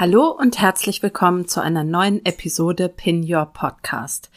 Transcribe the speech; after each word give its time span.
Hallo 0.00 0.28
und 0.30 0.60
herzlich 0.60 1.02
willkommen 1.02 1.48
zu 1.48 1.60
einer 1.60 1.82
neuen 1.82 2.24
Episode 2.24 2.88
Pin 2.88 3.26
Your 3.28 3.46
Podcast. 3.46 4.30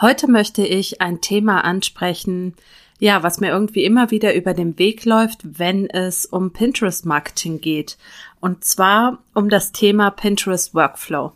Heute 0.00 0.30
möchte 0.30 0.64
ich 0.64 1.00
ein 1.00 1.20
Thema 1.20 1.64
ansprechen, 1.64 2.54
ja, 3.00 3.24
was 3.24 3.40
mir 3.40 3.48
irgendwie 3.48 3.82
immer 3.82 4.12
wieder 4.12 4.36
über 4.36 4.54
den 4.54 4.78
Weg 4.78 5.04
läuft, 5.04 5.40
wenn 5.58 5.90
es 5.90 6.24
um 6.24 6.52
Pinterest 6.52 7.04
Marketing 7.04 7.60
geht. 7.60 7.98
Und 8.38 8.62
zwar 8.62 9.18
um 9.34 9.48
das 9.48 9.72
Thema 9.72 10.12
Pinterest 10.12 10.72
Workflow. 10.72 11.32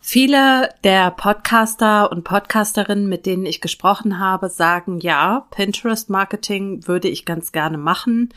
Viele 0.00 0.68
der 0.84 1.10
Podcaster 1.10 2.12
und 2.12 2.22
Podcasterinnen, 2.22 3.08
mit 3.08 3.26
denen 3.26 3.44
ich 3.44 3.60
gesprochen 3.60 4.20
habe, 4.20 4.50
sagen, 4.50 5.00
ja, 5.00 5.48
Pinterest 5.50 6.10
Marketing 6.10 6.86
würde 6.86 7.08
ich 7.08 7.24
ganz 7.24 7.50
gerne 7.50 7.76
machen, 7.76 8.32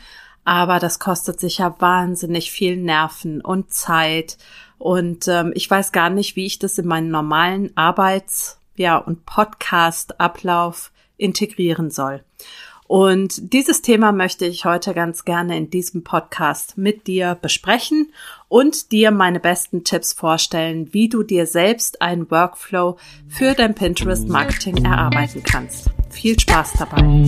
aber 0.48 0.78
das 0.78 0.98
kostet 0.98 1.38
sicher 1.40 1.76
wahnsinnig 1.78 2.50
viel 2.50 2.78
Nerven 2.78 3.42
und 3.42 3.70
Zeit. 3.70 4.38
Und 4.78 5.28
ähm, 5.28 5.52
ich 5.54 5.70
weiß 5.70 5.92
gar 5.92 6.08
nicht, 6.08 6.36
wie 6.36 6.46
ich 6.46 6.58
das 6.58 6.78
in 6.78 6.86
meinen 6.86 7.10
normalen 7.10 7.76
Arbeits- 7.76 8.58
ja, 8.74 8.96
und 8.96 9.26
Podcast-Ablauf 9.26 10.90
integrieren 11.18 11.90
soll. 11.90 12.22
Und 12.86 13.52
dieses 13.52 13.82
Thema 13.82 14.12
möchte 14.12 14.46
ich 14.46 14.64
heute 14.64 14.94
ganz 14.94 15.26
gerne 15.26 15.58
in 15.58 15.68
diesem 15.68 16.02
Podcast 16.02 16.78
mit 16.78 17.06
dir 17.06 17.36
besprechen 17.38 18.10
und 18.48 18.90
dir 18.90 19.10
meine 19.10 19.40
besten 19.40 19.84
Tipps 19.84 20.14
vorstellen, 20.14 20.94
wie 20.94 21.10
du 21.10 21.24
dir 21.24 21.46
selbst 21.46 22.00
einen 22.00 22.30
Workflow 22.30 22.96
für 23.28 23.52
dein 23.52 23.74
Pinterest 23.74 24.26
Marketing 24.26 24.82
erarbeiten 24.82 25.42
kannst. 25.42 25.90
Viel 26.08 26.40
Spaß 26.40 26.72
dabei. 26.78 27.26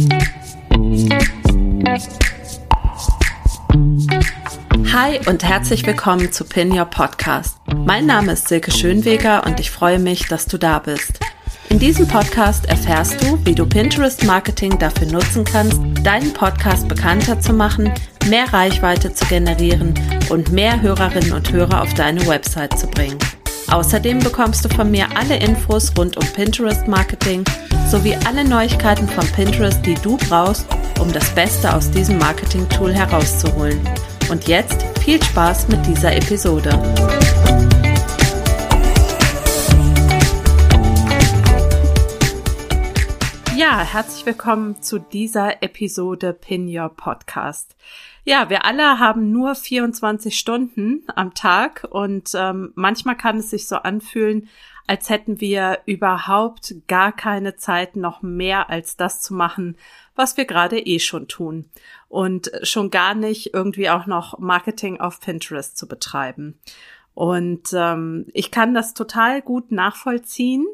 Hi 4.92 5.20
und 5.26 5.44
herzlich 5.44 5.86
willkommen 5.86 6.32
zu 6.32 6.44
Pin 6.44 6.72
Your 6.72 6.84
Podcast. 6.84 7.58
Mein 7.74 8.06
Name 8.06 8.32
ist 8.32 8.48
Silke 8.48 8.72
Schönweger 8.72 9.46
und 9.46 9.60
ich 9.60 9.70
freue 9.70 9.98
mich, 9.98 10.26
dass 10.26 10.46
du 10.46 10.58
da 10.58 10.80
bist. 10.80 11.20
In 11.68 11.78
diesem 11.78 12.08
Podcast 12.08 12.66
erfährst 12.66 13.22
du, 13.22 13.38
wie 13.44 13.54
du 13.54 13.64
Pinterest 13.66 14.24
Marketing 14.24 14.76
dafür 14.78 15.06
nutzen 15.06 15.44
kannst, 15.44 15.80
deinen 16.02 16.32
Podcast 16.32 16.88
bekannter 16.88 17.40
zu 17.40 17.52
machen, 17.52 17.92
mehr 18.28 18.52
Reichweite 18.52 19.14
zu 19.14 19.24
generieren 19.26 19.94
und 20.28 20.50
mehr 20.50 20.80
Hörerinnen 20.80 21.32
und 21.32 21.52
Hörer 21.52 21.82
auf 21.82 21.94
deine 21.94 22.26
Website 22.26 22.76
zu 22.76 22.88
bringen. 22.88 23.18
Außerdem 23.70 24.18
bekommst 24.18 24.64
du 24.64 24.68
von 24.68 24.90
mir 24.90 25.06
alle 25.16 25.36
Infos 25.36 25.92
rund 25.96 26.16
um 26.16 26.26
Pinterest 26.32 26.88
Marketing 26.88 27.44
sowie 27.88 28.16
alle 28.26 28.42
Neuigkeiten 28.42 29.08
von 29.08 29.24
Pinterest, 29.28 29.84
die 29.86 29.94
du 29.94 30.16
brauchst, 30.16 30.66
um 31.00 31.12
das 31.12 31.32
Beste 31.36 31.72
aus 31.72 31.88
diesem 31.88 32.18
Marketing-Tool 32.18 32.92
herauszuholen. 32.92 33.80
Und 34.28 34.48
jetzt 34.48 34.82
viel 34.98 35.22
Spaß 35.22 35.68
mit 35.68 35.86
dieser 35.86 36.16
Episode. 36.16 36.70
Ja, 43.56 43.80
herzlich 43.84 44.26
willkommen 44.26 44.82
zu 44.82 44.98
dieser 44.98 45.62
Episode 45.62 46.32
Pin 46.32 46.66
Your 46.66 46.88
Podcast. 46.88 47.76
Ja, 48.24 48.50
wir 48.50 48.64
alle 48.64 48.98
haben 48.98 49.32
nur 49.32 49.54
24 49.54 50.38
Stunden 50.38 51.04
am 51.14 51.34
Tag 51.34 51.86
und 51.90 52.30
ähm, 52.34 52.72
manchmal 52.74 53.16
kann 53.16 53.38
es 53.38 53.50
sich 53.50 53.66
so 53.66 53.76
anfühlen, 53.76 54.48
als 54.86 55.08
hätten 55.08 55.40
wir 55.40 55.80
überhaupt 55.86 56.74
gar 56.88 57.12
keine 57.12 57.56
Zeit, 57.56 57.96
noch 57.96 58.22
mehr 58.22 58.70
als 58.70 58.96
das 58.96 59.20
zu 59.20 59.34
machen, 59.34 59.76
was 60.16 60.36
wir 60.36 60.44
gerade 60.44 60.78
eh 60.78 60.98
schon 60.98 61.28
tun. 61.28 61.70
Und 62.08 62.50
schon 62.62 62.90
gar 62.90 63.14
nicht 63.14 63.54
irgendwie 63.54 63.88
auch 63.88 64.06
noch 64.06 64.38
Marketing 64.38 65.00
auf 65.00 65.20
Pinterest 65.20 65.76
zu 65.78 65.86
betreiben. 65.86 66.58
Und 67.14 67.68
ähm, 67.72 68.26
ich 68.32 68.50
kann 68.50 68.74
das 68.74 68.94
total 68.94 69.42
gut 69.42 69.70
nachvollziehen 69.70 70.66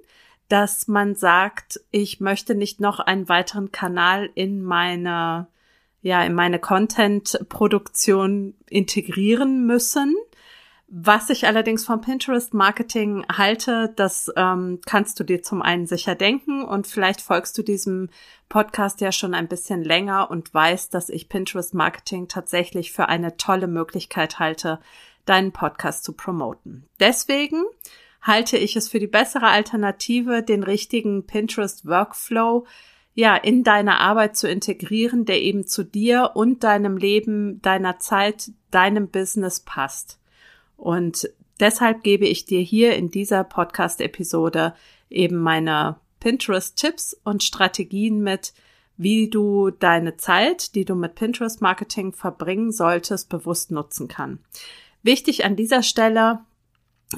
dass 0.48 0.86
man 0.86 1.14
sagt, 1.14 1.80
ich 1.90 2.20
möchte 2.20 2.54
nicht 2.54 2.80
noch 2.80 3.00
einen 3.00 3.28
weiteren 3.28 3.72
Kanal 3.72 4.30
in 4.34 4.62
meine, 4.62 5.48
ja, 6.06 6.22
in 6.22 6.34
meine 6.34 6.60
Content-Produktion 6.60 8.54
integrieren 8.70 9.66
müssen. 9.66 10.14
Was 10.86 11.30
ich 11.30 11.48
allerdings 11.48 11.84
vom 11.84 12.00
Pinterest 12.00 12.54
Marketing 12.54 13.26
halte, 13.28 13.92
das 13.96 14.32
ähm, 14.36 14.78
kannst 14.86 15.18
du 15.18 15.24
dir 15.24 15.42
zum 15.42 15.62
einen 15.62 15.88
sicher 15.88 16.14
denken 16.14 16.62
und 16.64 16.86
vielleicht 16.86 17.20
folgst 17.20 17.58
du 17.58 17.64
diesem 17.64 18.08
Podcast 18.48 19.00
ja 19.00 19.10
schon 19.10 19.34
ein 19.34 19.48
bisschen 19.48 19.82
länger 19.82 20.30
und 20.30 20.54
weißt, 20.54 20.94
dass 20.94 21.08
ich 21.08 21.28
Pinterest 21.28 21.74
Marketing 21.74 22.28
tatsächlich 22.28 22.92
für 22.92 23.08
eine 23.08 23.36
tolle 23.36 23.66
Möglichkeit 23.66 24.38
halte, 24.38 24.78
deinen 25.24 25.50
Podcast 25.50 26.04
zu 26.04 26.12
promoten. 26.12 26.86
Deswegen 27.00 27.64
halte 28.22 28.58
ich 28.58 28.76
es 28.76 28.88
für 28.88 29.00
die 29.00 29.08
bessere 29.08 29.48
Alternative, 29.48 30.44
den 30.44 30.62
richtigen 30.62 31.26
Pinterest 31.26 31.84
Workflow 31.84 32.64
ja 33.16 33.34
in 33.34 33.64
deine 33.64 33.98
Arbeit 33.98 34.36
zu 34.36 34.48
integrieren, 34.48 35.24
der 35.24 35.40
eben 35.42 35.66
zu 35.66 35.82
dir 35.82 36.32
und 36.34 36.62
deinem 36.62 36.98
Leben, 36.98 37.60
deiner 37.62 37.98
Zeit, 37.98 38.52
deinem 38.70 39.08
Business 39.08 39.60
passt. 39.60 40.20
Und 40.76 41.28
deshalb 41.58 42.02
gebe 42.04 42.26
ich 42.26 42.44
dir 42.44 42.60
hier 42.60 42.94
in 42.94 43.10
dieser 43.10 43.42
Podcast-Episode 43.42 44.74
eben 45.08 45.38
meine 45.38 45.96
Pinterest-Tipps 46.20 47.18
und 47.24 47.42
Strategien 47.42 48.20
mit, 48.20 48.52
wie 48.98 49.30
du 49.30 49.70
deine 49.70 50.18
Zeit, 50.18 50.74
die 50.74 50.84
du 50.84 50.94
mit 50.94 51.14
Pinterest 51.14 51.62
Marketing 51.62 52.12
verbringen 52.12 52.70
solltest, 52.70 53.30
bewusst 53.30 53.70
nutzen 53.70 54.08
kann. 54.08 54.40
Wichtig 55.02 55.46
an 55.46 55.56
dieser 55.56 55.82
Stelle, 55.82 56.40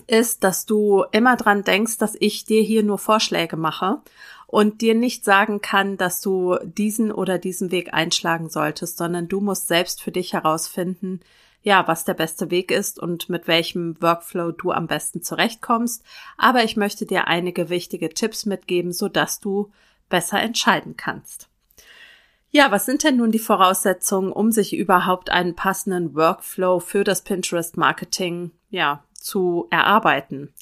ist, 0.06 0.44
dass 0.44 0.66
du 0.66 1.04
immer 1.12 1.36
dran 1.36 1.64
denkst, 1.64 1.98
dass 1.98 2.14
ich 2.18 2.44
dir 2.44 2.62
hier 2.62 2.82
nur 2.82 2.98
Vorschläge 2.98 3.56
mache 3.56 4.02
und 4.48 4.80
dir 4.80 4.94
nicht 4.94 5.26
sagen 5.26 5.60
kann, 5.60 5.98
dass 5.98 6.22
du 6.22 6.56
diesen 6.64 7.12
oder 7.12 7.38
diesen 7.38 7.70
Weg 7.70 7.92
einschlagen 7.92 8.48
solltest, 8.48 8.96
sondern 8.96 9.28
du 9.28 9.42
musst 9.42 9.68
selbst 9.68 10.02
für 10.02 10.10
dich 10.10 10.32
herausfinden, 10.32 11.20
ja, 11.62 11.86
was 11.86 12.06
der 12.06 12.14
beste 12.14 12.50
Weg 12.50 12.70
ist 12.70 12.98
und 12.98 13.28
mit 13.28 13.46
welchem 13.46 14.00
Workflow 14.00 14.52
du 14.52 14.72
am 14.72 14.86
besten 14.86 15.22
zurechtkommst. 15.22 16.02
Aber 16.38 16.64
ich 16.64 16.78
möchte 16.78 17.04
dir 17.04 17.28
einige 17.28 17.68
wichtige 17.68 18.08
Tipps 18.08 18.46
mitgeben, 18.46 18.92
so 18.92 19.08
dass 19.08 19.38
du 19.38 19.70
besser 20.08 20.40
entscheiden 20.40 20.96
kannst. 20.96 21.50
Ja, 22.50 22.70
was 22.70 22.86
sind 22.86 23.04
denn 23.04 23.18
nun 23.18 23.30
die 23.30 23.38
Voraussetzungen, 23.38 24.32
um 24.32 24.50
sich 24.50 24.74
überhaupt 24.74 25.28
einen 25.28 25.56
passenden 25.56 26.14
Workflow 26.14 26.80
für 26.80 27.04
das 27.04 27.20
Pinterest 27.20 27.76
Marketing, 27.76 28.52
ja, 28.70 29.04
zu 29.12 29.66
erarbeiten. 29.68 30.54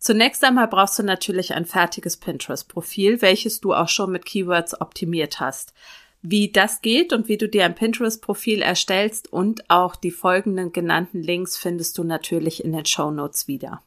Zunächst 0.00 0.42
einmal 0.44 0.66
brauchst 0.66 0.98
du 0.98 1.02
natürlich 1.02 1.52
ein 1.52 1.66
fertiges 1.66 2.16
Pinterest-Profil, 2.16 3.20
welches 3.20 3.60
du 3.60 3.74
auch 3.74 3.88
schon 3.88 4.10
mit 4.10 4.24
Keywords 4.24 4.80
optimiert 4.80 5.40
hast. 5.40 5.74
Wie 6.22 6.50
das 6.50 6.80
geht 6.80 7.12
und 7.12 7.28
wie 7.28 7.36
du 7.36 7.50
dir 7.50 7.66
ein 7.66 7.74
Pinterest-Profil 7.74 8.62
erstellst 8.62 9.30
und 9.30 9.68
auch 9.68 9.96
die 9.96 10.10
folgenden 10.10 10.72
genannten 10.72 11.22
Links 11.22 11.58
findest 11.58 11.98
du 11.98 12.04
natürlich 12.04 12.64
in 12.64 12.72
den 12.72 12.86
Show 12.86 13.10
Notes 13.10 13.46
wieder. 13.46 13.82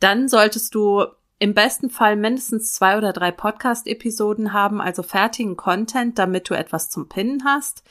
Dann 0.00 0.28
solltest 0.28 0.74
du 0.74 1.04
im 1.38 1.52
besten 1.52 1.90
Fall 1.90 2.16
mindestens 2.16 2.72
zwei 2.72 2.96
oder 2.96 3.12
drei 3.12 3.30
Podcast-Episoden 3.30 4.54
haben, 4.54 4.80
also 4.80 5.02
fertigen 5.02 5.58
Content, 5.58 6.18
damit 6.18 6.48
du 6.48 6.54
etwas 6.54 6.88
zum 6.88 7.10
Pinnen 7.10 7.44
hast. 7.44 7.82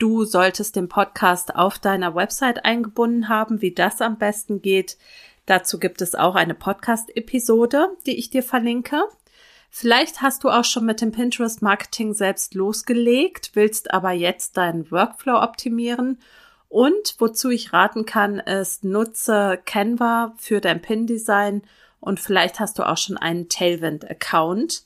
Du 0.00 0.24
solltest 0.24 0.74
den 0.74 0.88
Podcast 0.88 1.54
auf 1.54 1.78
deiner 1.78 2.16
Website 2.16 2.64
eingebunden 2.64 3.28
haben, 3.28 3.60
wie 3.60 3.74
das 3.74 4.00
am 4.00 4.18
besten 4.18 4.60
geht. 4.60 4.96
Dazu 5.50 5.80
gibt 5.80 6.00
es 6.00 6.14
auch 6.14 6.36
eine 6.36 6.54
Podcast-Episode, 6.54 7.88
die 8.06 8.16
ich 8.16 8.30
dir 8.30 8.44
verlinke. 8.44 9.02
Vielleicht 9.68 10.22
hast 10.22 10.44
du 10.44 10.48
auch 10.48 10.62
schon 10.62 10.86
mit 10.86 11.00
dem 11.00 11.10
Pinterest 11.10 11.60
Marketing 11.60 12.14
selbst 12.14 12.54
losgelegt, 12.54 13.50
willst 13.54 13.92
aber 13.92 14.12
jetzt 14.12 14.56
deinen 14.56 14.92
Workflow 14.92 15.42
optimieren. 15.42 16.20
Und 16.68 17.16
wozu 17.18 17.50
ich 17.50 17.72
raten 17.72 18.06
kann, 18.06 18.38
ist, 18.38 18.84
nutze 18.84 19.58
Canva 19.64 20.34
für 20.36 20.60
dein 20.60 20.80
Pin-Design 20.80 21.62
und 21.98 22.20
vielleicht 22.20 22.60
hast 22.60 22.78
du 22.78 22.88
auch 22.88 22.96
schon 22.96 23.16
einen 23.16 23.48
Tailwind-Account. 23.48 24.84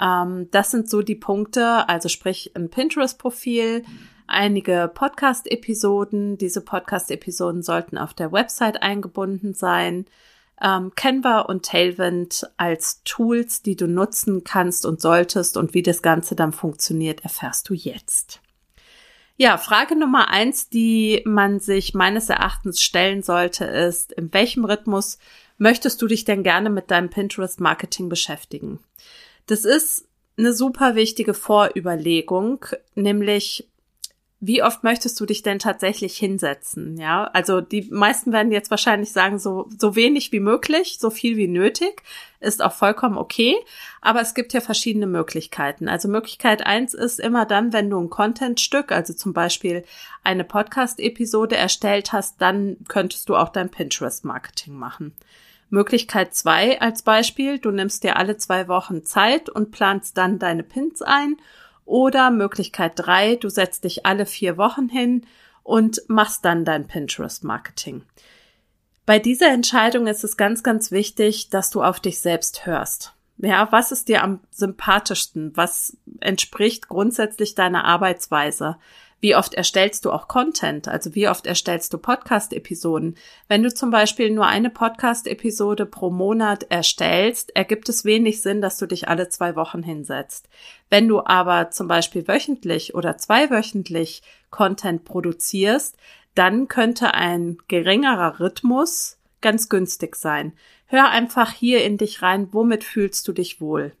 Ähm, 0.00 0.48
das 0.52 0.70
sind 0.70 0.88
so 0.88 1.02
die 1.02 1.16
Punkte, 1.16 1.88
also 1.88 2.08
sprich 2.08 2.52
ein 2.54 2.70
Pinterest-Profil, 2.70 3.84
einige 4.26 4.90
Podcast-Episoden. 4.92 6.38
Diese 6.38 6.60
Podcast-Episoden 6.60 7.62
sollten 7.62 7.98
auf 7.98 8.14
der 8.14 8.32
Website 8.32 8.82
eingebunden 8.82 9.54
sein. 9.54 10.06
Ähm, 10.60 10.92
Canva 10.94 11.40
und 11.40 11.64
Tailwind 11.64 12.48
als 12.56 13.02
Tools, 13.04 13.62
die 13.62 13.76
du 13.76 13.86
nutzen 13.86 14.44
kannst 14.44 14.86
und 14.86 15.00
solltest 15.00 15.56
und 15.56 15.74
wie 15.74 15.82
das 15.82 16.02
Ganze 16.02 16.36
dann 16.36 16.52
funktioniert, 16.52 17.24
erfährst 17.24 17.68
du 17.68 17.74
jetzt. 17.74 18.40
Ja, 19.36 19.58
Frage 19.58 19.96
Nummer 19.96 20.28
eins, 20.28 20.68
die 20.68 21.22
man 21.24 21.58
sich 21.58 21.92
meines 21.92 22.28
Erachtens 22.28 22.80
stellen 22.80 23.22
sollte, 23.22 23.64
ist, 23.64 24.12
in 24.12 24.32
welchem 24.32 24.64
Rhythmus 24.64 25.18
möchtest 25.58 26.00
du 26.00 26.06
dich 26.06 26.24
denn 26.24 26.44
gerne 26.44 26.70
mit 26.70 26.90
deinem 26.92 27.10
Pinterest 27.10 27.60
Marketing 27.60 28.08
beschäftigen? 28.08 28.78
Das 29.46 29.64
ist 29.64 30.06
eine 30.38 30.52
super 30.52 30.94
wichtige 30.94 31.34
Vorüberlegung, 31.34 32.64
nämlich 32.94 33.68
wie 34.46 34.62
oft 34.62 34.84
möchtest 34.84 35.18
du 35.18 35.24
dich 35.24 35.42
denn 35.42 35.58
tatsächlich 35.58 36.18
hinsetzen? 36.18 36.98
Ja, 36.98 37.24
also 37.32 37.62
die 37.62 37.88
meisten 37.90 38.30
werden 38.30 38.52
jetzt 38.52 38.70
wahrscheinlich 38.70 39.10
sagen, 39.10 39.38
so, 39.38 39.70
so 39.78 39.96
wenig 39.96 40.32
wie 40.32 40.40
möglich, 40.40 40.98
so 41.00 41.08
viel 41.08 41.38
wie 41.38 41.48
nötig, 41.48 42.02
ist 42.40 42.62
auch 42.62 42.72
vollkommen 42.72 43.16
okay. 43.16 43.56
Aber 44.02 44.20
es 44.20 44.34
gibt 44.34 44.52
ja 44.52 44.60
verschiedene 44.60 45.06
Möglichkeiten. 45.06 45.88
Also 45.88 46.08
Möglichkeit 46.08 46.66
eins 46.66 46.92
ist 46.92 47.20
immer 47.20 47.46
dann, 47.46 47.72
wenn 47.72 47.88
du 47.88 47.98
ein 47.98 48.10
Contentstück, 48.10 48.92
also 48.92 49.14
zum 49.14 49.32
Beispiel 49.32 49.82
eine 50.24 50.44
Podcast-Episode 50.44 51.56
erstellt 51.56 52.12
hast, 52.12 52.42
dann 52.42 52.76
könntest 52.86 53.30
du 53.30 53.36
auch 53.36 53.48
dein 53.48 53.70
Pinterest-Marketing 53.70 54.74
machen. 54.74 55.14
Möglichkeit 55.70 56.34
zwei 56.34 56.80
als 56.82 57.00
Beispiel, 57.02 57.58
du 57.58 57.70
nimmst 57.70 58.04
dir 58.04 58.16
alle 58.16 58.36
zwei 58.36 58.68
Wochen 58.68 59.04
Zeit 59.04 59.48
und 59.48 59.70
planst 59.70 60.18
dann 60.18 60.38
deine 60.38 60.62
Pins 60.62 61.00
ein 61.00 61.36
oder 61.84 62.30
Möglichkeit 62.30 62.92
drei, 62.96 63.36
du 63.36 63.48
setzt 63.48 63.84
dich 63.84 64.06
alle 64.06 64.26
vier 64.26 64.56
Wochen 64.56 64.88
hin 64.88 65.26
und 65.62 66.02
machst 66.08 66.44
dann 66.44 66.64
dein 66.64 66.86
Pinterest-Marketing. 66.86 68.04
Bei 69.06 69.18
dieser 69.18 69.52
Entscheidung 69.52 70.06
ist 70.06 70.24
es 70.24 70.36
ganz, 70.36 70.62
ganz 70.62 70.90
wichtig, 70.90 71.50
dass 71.50 71.70
du 71.70 71.82
auf 71.82 72.00
dich 72.00 72.20
selbst 72.20 72.66
hörst. 72.66 73.14
Ja, 73.38 73.70
was 73.72 73.92
ist 73.92 74.08
dir 74.08 74.22
am 74.22 74.40
sympathischsten? 74.50 75.56
Was 75.56 75.96
entspricht 76.20 76.88
grundsätzlich 76.88 77.54
deiner 77.54 77.84
Arbeitsweise? 77.84 78.76
Wie 79.24 79.36
oft 79.36 79.54
erstellst 79.54 80.04
du 80.04 80.12
auch 80.12 80.28
Content? 80.28 80.86
Also 80.86 81.14
wie 81.14 81.30
oft 81.30 81.46
erstellst 81.46 81.94
du 81.94 81.96
Podcast-Episoden? 81.96 83.16
Wenn 83.48 83.62
du 83.62 83.72
zum 83.72 83.90
Beispiel 83.90 84.30
nur 84.30 84.44
eine 84.44 84.68
Podcast-Episode 84.68 85.86
pro 85.86 86.10
Monat 86.10 86.64
erstellst, 86.64 87.56
ergibt 87.56 87.88
es 87.88 88.04
wenig 88.04 88.42
Sinn, 88.42 88.60
dass 88.60 88.76
du 88.76 88.84
dich 88.84 89.08
alle 89.08 89.30
zwei 89.30 89.56
Wochen 89.56 89.82
hinsetzt. 89.82 90.50
Wenn 90.90 91.08
du 91.08 91.24
aber 91.24 91.70
zum 91.70 91.88
Beispiel 91.88 92.28
wöchentlich 92.28 92.94
oder 92.94 93.16
zweiwöchentlich 93.16 94.20
Content 94.50 95.06
produzierst, 95.06 95.96
dann 96.34 96.68
könnte 96.68 97.14
ein 97.14 97.56
geringerer 97.66 98.40
Rhythmus 98.40 99.16
ganz 99.40 99.70
günstig 99.70 100.16
sein. 100.16 100.52
Hör 100.84 101.08
einfach 101.08 101.50
hier 101.50 101.82
in 101.82 101.96
dich 101.96 102.20
rein, 102.20 102.48
womit 102.52 102.84
fühlst 102.84 103.26
du 103.26 103.32
dich 103.32 103.58
wohl? 103.58 103.92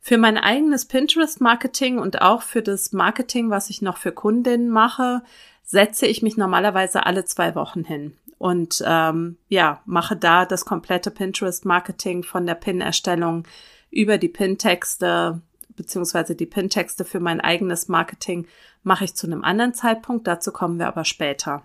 Für 0.00 0.18
mein 0.18 0.38
eigenes 0.38 0.86
Pinterest-Marketing 0.86 1.98
und 1.98 2.22
auch 2.22 2.42
für 2.42 2.62
das 2.62 2.92
Marketing, 2.92 3.50
was 3.50 3.68
ich 3.70 3.82
noch 3.82 3.96
für 3.96 4.12
Kundinnen 4.12 4.70
mache, 4.70 5.22
setze 5.64 6.06
ich 6.06 6.22
mich 6.22 6.36
normalerweise 6.36 7.04
alle 7.04 7.24
zwei 7.24 7.54
Wochen 7.54 7.84
hin 7.84 8.16
und 8.38 8.82
ähm, 8.86 9.36
ja, 9.48 9.82
mache 9.84 10.16
da 10.16 10.46
das 10.46 10.64
komplette 10.64 11.10
Pinterest-Marketing 11.10 12.22
von 12.22 12.46
der 12.46 12.54
Pin-Erstellung 12.54 13.46
über 13.90 14.16
die 14.16 14.28
Pin-Texte 14.28 15.42
beziehungsweise 15.78 16.34
die 16.34 16.44
Pin-Texte 16.44 17.06
für 17.06 17.20
mein 17.20 17.40
eigenes 17.40 17.88
Marketing 17.88 18.46
mache 18.82 19.04
ich 19.04 19.14
zu 19.14 19.26
einem 19.26 19.44
anderen 19.44 19.72
Zeitpunkt. 19.72 20.26
Dazu 20.26 20.52
kommen 20.52 20.78
wir 20.78 20.88
aber 20.88 21.06
später. 21.06 21.62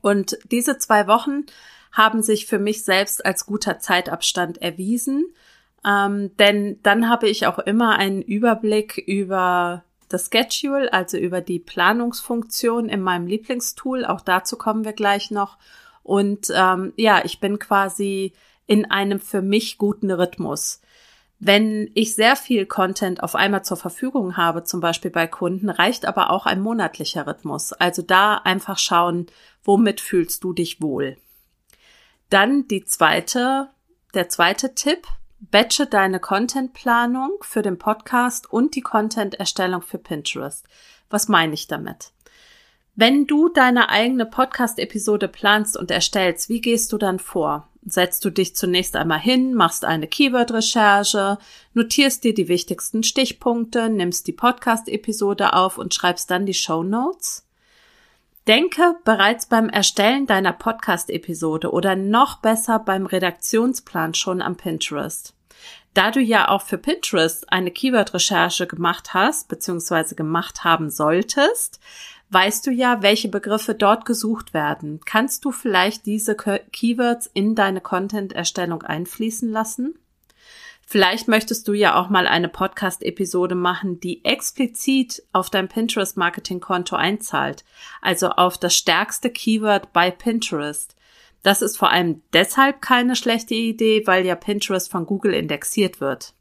Und 0.00 0.38
diese 0.50 0.78
zwei 0.78 1.06
Wochen 1.06 1.44
haben 1.92 2.22
sich 2.22 2.46
für 2.46 2.58
mich 2.58 2.84
selbst 2.84 3.24
als 3.26 3.44
guter 3.44 3.78
Zeitabstand 3.78 4.62
erwiesen, 4.62 5.26
ähm, 5.86 6.36
denn 6.38 6.80
dann 6.82 7.08
habe 7.08 7.28
ich 7.28 7.46
auch 7.46 7.58
immer 7.58 7.96
einen 7.98 8.22
Überblick 8.22 8.98
über 8.98 9.84
das 10.08 10.30
Schedule, 10.32 10.92
also 10.92 11.16
über 11.16 11.40
die 11.40 11.58
Planungsfunktion 11.58 12.88
in 12.88 13.00
meinem 13.00 13.26
Lieblingstool. 13.26 14.04
Auch 14.04 14.20
dazu 14.20 14.56
kommen 14.56 14.84
wir 14.84 14.92
gleich 14.92 15.30
noch. 15.30 15.58
Und 16.02 16.48
ähm, 16.54 16.92
ja, 16.96 17.24
ich 17.24 17.40
bin 17.40 17.58
quasi 17.58 18.32
in 18.66 18.90
einem 18.90 19.20
für 19.20 19.42
mich 19.42 19.78
guten 19.78 20.10
Rhythmus. 20.10 20.80
Wenn 21.38 21.90
ich 21.94 22.14
sehr 22.14 22.36
viel 22.36 22.64
Content 22.64 23.22
auf 23.22 23.34
einmal 23.34 23.64
zur 23.64 23.76
Verfügung 23.76 24.36
habe, 24.36 24.64
zum 24.64 24.80
Beispiel 24.80 25.10
bei 25.10 25.26
Kunden, 25.26 25.68
reicht 25.68 26.06
aber 26.06 26.30
auch 26.30 26.46
ein 26.46 26.60
monatlicher 26.60 27.26
Rhythmus. 27.26 27.72
Also 27.72 28.02
da 28.02 28.36
einfach 28.36 28.78
schauen, 28.78 29.26
womit 29.64 30.00
fühlst 30.00 30.44
du 30.44 30.52
dich 30.52 30.80
wohl. 30.80 31.16
Dann 32.30 32.68
die 32.68 32.84
zweite, 32.84 33.68
der 34.14 34.28
zweite 34.28 34.74
Tipp, 34.74 35.06
batche 35.50 35.86
deine 35.86 36.20
Contentplanung 36.20 37.38
für 37.42 37.62
den 37.62 37.78
Podcast 37.78 38.50
und 38.50 38.74
die 38.74 38.80
Content-Erstellung 38.80 39.82
für 39.82 39.98
Pinterest. 39.98 40.66
Was 41.10 41.28
meine 41.28 41.54
ich 41.54 41.66
damit? 41.66 42.12
Wenn 42.96 43.26
du 43.26 43.48
deine 43.48 43.88
eigene 43.88 44.24
Podcast-Episode 44.24 45.28
planst 45.28 45.76
und 45.76 45.90
erstellst, 45.90 46.48
wie 46.48 46.60
gehst 46.60 46.92
du 46.92 46.98
dann 46.98 47.18
vor? 47.18 47.68
Setzt 47.84 48.24
du 48.24 48.30
dich 48.30 48.54
zunächst 48.56 48.96
einmal 48.96 49.18
hin, 49.18 49.52
machst 49.52 49.84
eine 49.84 50.06
Keyword-Recherche, 50.06 51.38
notierst 51.74 52.24
dir 52.24 52.32
die 52.32 52.48
wichtigsten 52.48 53.02
Stichpunkte, 53.02 53.90
nimmst 53.90 54.26
die 54.26 54.32
Podcast-Episode 54.32 55.52
auf 55.52 55.76
und 55.76 55.92
schreibst 55.92 56.30
dann 56.30 56.46
die 56.46 56.54
Show 56.54 56.82
Notes? 56.82 57.44
Denke 58.46 58.96
bereits 59.04 59.46
beim 59.46 59.68
Erstellen 59.68 60.26
deiner 60.26 60.52
Podcast-Episode 60.52 61.72
oder 61.72 61.96
noch 61.96 62.38
besser 62.38 62.78
beim 62.78 63.06
Redaktionsplan 63.06 64.14
schon 64.14 64.40
am 64.40 64.56
Pinterest. 64.56 65.33
Da 65.94 66.10
du 66.10 66.20
ja 66.20 66.48
auch 66.48 66.62
für 66.62 66.76
Pinterest 66.76 67.52
eine 67.52 67.70
Keyword-Recherche 67.70 68.66
gemacht 68.66 69.14
hast, 69.14 69.48
beziehungsweise 69.48 70.16
gemacht 70.16 70.64
haben 70.64 70.90
solltest, 70.90 71.80
weißt 72.30 72.66
du 72.66 72.72
ja, 72.72 73.00
welche 73.00 73.28
Begriffe 73.28 73.74
dort 73.74 74.04
gesucht 74.04 74.54
werden. 74.54 75.00
Kannst 75.04 75.44
du 75.44 75.52
vielleicht 75.52 76.04
diese 76.04 76.34
Keywords 76.34 77.30
in 77.32 77.54
deine 77.54 77.80
Content-Erstellung 77.80 78.82
einfließen 78.82 79.50
lassen? 79.50 79.94
Vielleicht 80.86 81.28
möchtest 81.28 81.68
du 81.68 81.72
ja 81.72 81.94
auch 81.94 82.10
mal 82.10 82.26
eine 82.26 82.48
Podcast-Episode 82.48 83.54
machen, 83.54 84.00
die 84.00 84.24
explizit 84.24 85.22
auf 85.32 85.48
dein 85.48 85.68
Pinterest-Marketing-Konto 85.68 86.96
einzahlt, 86.96 87.64
also 88.02 88.30
auf 88.30 88.58
das 88.58 88.74
stärkste 88.76 89.30
Keyword 89.30 89.92
bei 89.92 90.10
Pinterest. 90.10 90.94
Das 91.44 91.60
ist 91.60 91.76
vor 91.76 91.90
allem 91.90 92.22
deshalb 92.32 92.80
keine 92.80 93.14
schlechte 93.14 93.54
Idee, 93.54 94.06
weil 94.06 94.24
ja 94.24 94.34
Pinterest 94.34 94.90
von 94.90 95.04
Google 95.04 95.34
indexiert 95.34 96.00
wird. 96.00 96.32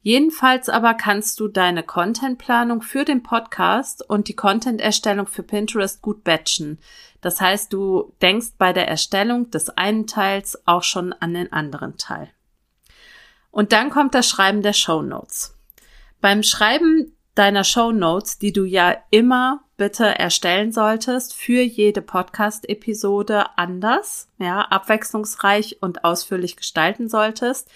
Jedenfalls 0.00 0.68
aber 0.68 0.94
kannst 0.94 1.38
du 1.38 1.48
deine 1.48 1.82
Contentplanung 1.82 2.80
für 2.80 3.04
den 3.04 3.22
Podcast 3.22 4.08
und 4.08 4.28
die 4.28 4.34
Content-Erstellung 4.34 5.26
für 5.26 5.42
Pinterest 5.42 6.00
gut 6.00 6.24
batchen. 6.24 6.78
Das 7.20 7.40
heißt, 7.40 7.72
du 7.72 8.14
denkst 8.22 8.52
bei 8.56 8.72
der 8.72 8.88
Erstellung 8.88 9.50
des 9.50 9.68
einen 9.68 10.06
Teils 10.06 10.66
auch 10.66 10.82
schon 10.82 11.12
an 11.12 11.34
den 11.34 11.52
anderen 11.52 11.98
Teil. 11.98 12.30
Und 13.50 13.72
dann 13.72 13.90
kommt 13.90 14.14
das 14.14 14.28
Schreiben 14.28 14.62
der 14.62 14.72
Show 14.72 15.02
Notes. 15.02 15.58
Beim 16.22 16.42
Schreiben 16.42 17.15
deiner 17.36 17.64
Show 17.64 17.92
Notes, 17.92 18.38
die 18.38 18.52
du 18.52 18.64
ja 18.64 18.96
immer 19.10 19.62
bitte 19.76 20.06
erstellen 20.06 20.72
solltest 20.72 21.34
für 21.34 21.60
jede 21.60 22.02
Podcast-Episode 22.02 23.58
anders, 23.58 24.28
ja, 24.38 24.62
abwechslungsreich 24.62 25.78
und 25.82 26.02
ausführlich 26.02 26.56
gestalten 26.56 27.08
solltest, 27.08 27.68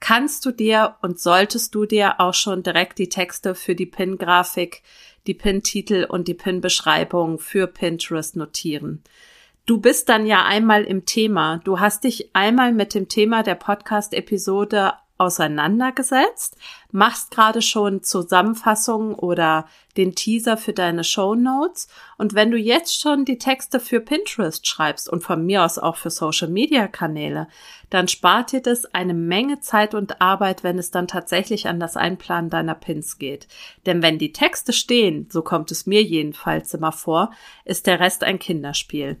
kannst 0.00 0.46
du 0.46 0.52
dir 0.52 0.96
und 1.02 1.20
solltest 1.20 1.74
du 1.74 1.84
dir 1.84 2.20
auch 2.20 2.34
schon 2.34 2.62
direkt 2.62 2.98
die 2.98 3.08
Texte 3.08 3.56
für 3.56 3.74
die 3.74 3.86
Pin-Grafik, 3.86 4.82
die 5.26 5.34
Pin-Titel 5.34 6.06
und 6.08 6.28
die 6.28 6.34
Pin-Beschreibung 6.34 7.40
für 7.40 7.66
Pinterest 7.66 8.36
notieren. 8.36 9.02
Du 9.66 9.80
bist 9.80 10.08
dann 10.08 10.24
ja 10.24 10.44
einmal 10.44 10.84
im 10.84 11.04
Thema. 11.04 11.60
Du 11.64 11.80
hast 11.80 12.04
dich 12.04 12.30
einmal 12.34 12.72
mit 12.72 12.94
dem 12.94 13.08
Thema 13.08 13.42
der 13.42 13.56
Podcast-Episode 13.56 14.94
auseinandergesetzt, 15.18 16.56
machst 16.90 17.30
gerade 17.30 17.60
schon 17.60 18.02
Zusammenfassungen 18.02 19.14
oder 19.14 19.66
den 19.96 20.14
Teaser 20.14 20.56
für 20.56 20.72
deine 20.72 21.04
Show 21.04 21.34
Notes 21.34 21.88
und 22.16 22.34
wenn 22.34 22.50
du 22.50 22.56
jetzt 22.56 23.00
schon 23.00 23.24
die 23.24 23.38
Texte 23.38 23.80
für 23.80 24.00
Pinterest 24.00 24.66
schreibst 24.66 25.08
und 25.08 25.22
von 25.22 25.44
mir 25.44 25.64
aus 25.64 25.78
auch 25.78 25.96
für 25.96 26.10
Social 26.10 26.48
Media 26.48 26.86
Kanäle, 26.86 27.48
dann 27.90 28.06
spart 28.06 28.52
dir 28.52 28.62
das 28.62 28.86
eine 28.94 29.14
Menge 29.14 29.60
Zeit 29.60 29.94
und 29.94 30.20
Arbeit, 30.20 30.62
wenn 30.62 30.78
es 30.78 30.90
dann 30.90 31.08
tatsächlich 31.08 31.66
an 31.66 31.80
das 31.80 31.96
Einplanen 31.96 32.48
deiner 32.48 32.74
Pins 32.74 33.18
geht. 33.18 33.48
Denn 33.86 34.02
wenn 34.02 34.18
die 34.18 34.32
Texte 34.32 34.72
stehen, 34.72 35.28
so 35.30 35.42
kommt 35.42 35.70
es 35.72 35.86
mir 35.86 36.02
jedenfalls 36.02 36.72
immer 36.74 36.92
vor, 36.92 37.32
ist 37.64 37.86
der 37.86 38.00
Rest 38.00 38.22
ein 38.22 38.38
Kinderspiel. 38.38 39.20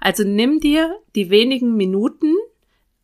Also 0.00 0.24
nimm 0.24 0.60
dir 0.60 0.98
die 1.14 1.30
wenigen 1.30 1.76
Minuten, 1.76 2.34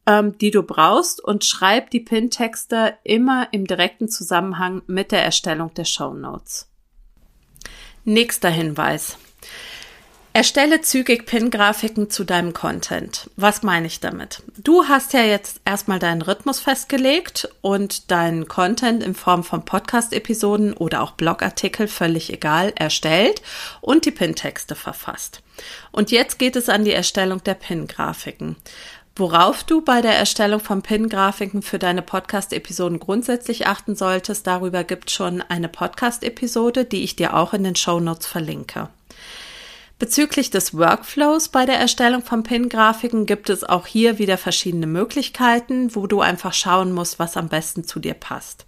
ähm, 0.06 0.38
die 0.38 0.50
du 0.50 0.62
brauchst 0.62 1.22
und 1.22 1.44
schreib 1.44 1.90
die 1.90 2.00
Pin-Texte 2.00 2.94
immer 3.04 3.48
im 3.52 3.66
direkten 3.66 4.08
Zusammenhang 4.08 4.82
mit 4.86 5.12
der 5.12 5.24
Erstellung 5.24 5.74
der 5.74 5.84
Show 5.84 6.14
Notes. 6.14 6.68
Nächster 8.04 8.50
Hinweis. 8.50 9.18
Erstelle 10.36 10.82
zügig 10.82 11.24
Pin-Grafiken 11.24 12.10
zu 12.10 12.22
deinem 12.22 12.52
Content. 12.52 13.30
Was 13.36 13.62
meine 13.62 13.86
ich 13.86 14.00
damit? 14.00 14.42
Du 14.62 14.84
hast 14.84 15.14
ja 15.14 15.22
jetzt 15.22 15.62
erstmal 15.64 15.98
deinen 15.98 16.20
Rhythmus 16.20 16.60
festgelegt 16.60 17.48
und 17.62 18.10
deinen 18.10 18.46
Content 18.46 19.02
in 19.02 19.14
Form 19.14 19.44
von 19.44 19.64
Podcast-Episoden 19.64 20.74
oder 20.74 21.00
auch 21.00 21.12
Blogartikel, 21.12 21.88
völlig 21.88 22.30
egal, 22.30 22.74
erstellt 22.76 23.40
und 23.80 24.04
die 24.04 24.10
Pin-Texte 24.10 24.74
verfasst. 24.74 25.40
Und 25.90 26.10
jetzt 26.10 26.38
geht 26.38 26.54
es 26.54 26.68
an 26.68 26.84
die 26.84 26.92
Erstellung 26.92 27.42
der 27.42 27.54
Pin-Grafiken. 27.54 28.56
Worauf 29.18 29.64
du 29.64 29.80
bei 29.80 30.02
der 30.02 30.14
Erstellung 30.14 30.60
von 30.60 30.82
Pin-Grafiken 30.82 31.62
für 31.62 31.78
deine 31.78 32.02
Podcast-Episoden 32.02 33.00
grundsätzlich 33.00 33.66
achten 33.66 33.96
solltest, 33.96 34.46
darüber 34.46 34.84
gibt 34.84 35.10
schon 35.10 35.40
eine 35.40 35.70
Podcast-Episode, 35.70 36.84
die 36.84 37.02
ich 37.02 37.16
dir 37.16 37.34
auch 37.34 37.54
in 37.54 37.64
den 37.64 37.76
Show 37.76 37.98
Notes 37.98 38.26
verlinke. 38.26 38.90
Bezüglich 39.98 40.50
des 40.50 40.76
Workflows 40.76 41.48
bei 41.48 41.64
der 41.64 41.78
Erstellung 41.78 42.22
von 42.22 42.42
Pin-Grafiken 42.42 43.24
gibt 43.24 43.48
es 43.48 43.64
auch 43.64 43.86
hier 43.86 44.18
wieder 44.18 44.36
verschiedene 44.36 44.86
Möglichkeiten, 44.86 45.94
wo 45.94 46.06
du 46.06 46.20
einfach 46.20 46.52
schauen 46.52 46.92
musst, 46.92 47.18
was 47.18 47.38
am 47.38 47.48
besten 47.48 47.84
zu 47.84 47.98
dir 47.98 48.12
passt. 48.12 48.66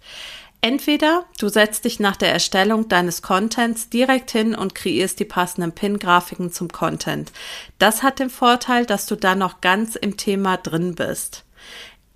Entweder 0.61 1.25
du 1.39 1.47
setzt 1.47 1.85
dich 1.85 2.01
nach 2.01 2.17
der 2.17 2.33
Erstellung 2.33 2.89
deines 2.89 3.21
Contents 3.21 3.89
direkt 3.89 4.31
hin 4.31 4.55
und 4.55 4.75
kreierst 4.75 5.19
die 5.19 5.25
passenden 5.25 5.71
Pin-Grafiken 5.71 6.51
zum 6.51 6.67
Content. 6.67 7.31
Das 7.77 8.03
hat 8.03 8.19
den 8.19 8.29
Vorteil, 8.29 8.85
dass 8.85 9.05
du 9.05 9.15
da 9.15 9.35
noch 9.35 9.61
ganz 9.61 9.95
im 9.95 10.17
Thema 10.17 10.57
drin 10.57 10.95
bist. 10.95 11.45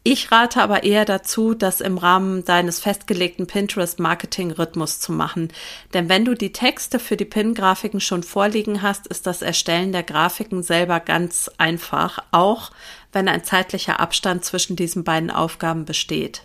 Ich 0.05 0.33
rate 0.33 0.61
aber 0.61 0.83
eher 0.83 1.05
dazu, 1.05 1.53
das 1.53 1.79
im 1.79 1.97
Rahmen 1.97 2.43
deines 2.43 2.81
festgelegten 2.81 3.47
Pinterest-Marketing-Rhythmus 3.47 4.99
zu 4.99 5.13
machen. 5.13 5.47
Denn 5.93 6.09
wenn 6.09 6.25
du 6.25 6.33
die 6.33 6.51
Texte 6.51 6.99
für 6.99 7.15
die 7.15 7.23
Pin-Grafiken 7.23 8.01
schon 8.01 8.21
vorliegen 8.21 8.81
hast, 8.81 9.07
ist 9.07 9.25
das 9.25 9.41
Erstellen 9.41 9.93
der 9.93 10.03
Grafiken 10.03 10.61
selber 10.61 10.99
ganz 10.99 11.49
einfach, 11.57 12.19
auch 12.31 12.71
wenn 13.13 13.29
ein 13.29 13.45
zeitlicher 13.45 14.01
Abstand 14.01 14.43
zwischen 14.43 14.75
diesen 14.75 15.05
beiden 15.05 15.31
Aufgaben 15.31 15.85
besteht. 15.85 16.43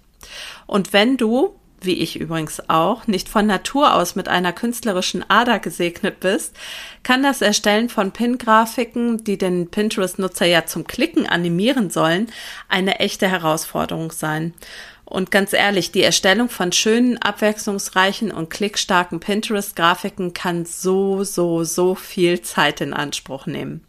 Und 0.68 0.92
wenn 0.92 1.16
du 1.16 1.57
wie 1.80 1.94
ich 1.94 2.18
übrigens 2.18 2.68
auch, 2.68 3.06
nicht 3.06 3.28
von 3.28 3.46
Natur 3.46 3.94
aus 3.94 4.14
mit 4.14 4.28
einer 4.28 4.52
künstlerischen 4.52 5.28
Ader 5.28 5.58
gesegnet 5.58 6.20
bist, 6.20 6.56
kann 7.02 7.22
das 7.22 7.40
Erstellen 7.40 7.88
von 7.88 8.12
Pin-Grafiken, 8.12 9.24
die 9.24 9.38
den 9.38 9.70
Pinterest-Nutzer 9.70 10.46
ja 10.46 10.66
zum 10.66 10.86
Klicken 10.86 11.26
animieren 11.26 11.90
sollen, 11.90 12.28
eine 12.68 12.98
echte 13.00 13.28
Herausforderung 13.28 14.12
sein. 14.12 14.54
Und 15.04 15.30
ganz 15.30 15.54
ehrlich, 15.54 15.90
die 15.90 16.02
Erstellung 16.02 16.50
von 16.50 16.70
schönen, 16.70 17.16
abwechslungsreichen 17.16 18.30
und 18.30 18.50
klickstarken 18.50 19.20
Pinterest-Grafiken 19.20 20.34
kann 20.34 20.66
so, 20.66 21.24
so, 21.24 21.64
so 21.64 21.94
viel 21.94 22.42
Zeit 22.42 22.82
in 22.82 22.92
Anspruch 22.92 23.46
nehmen. 23.46 23.82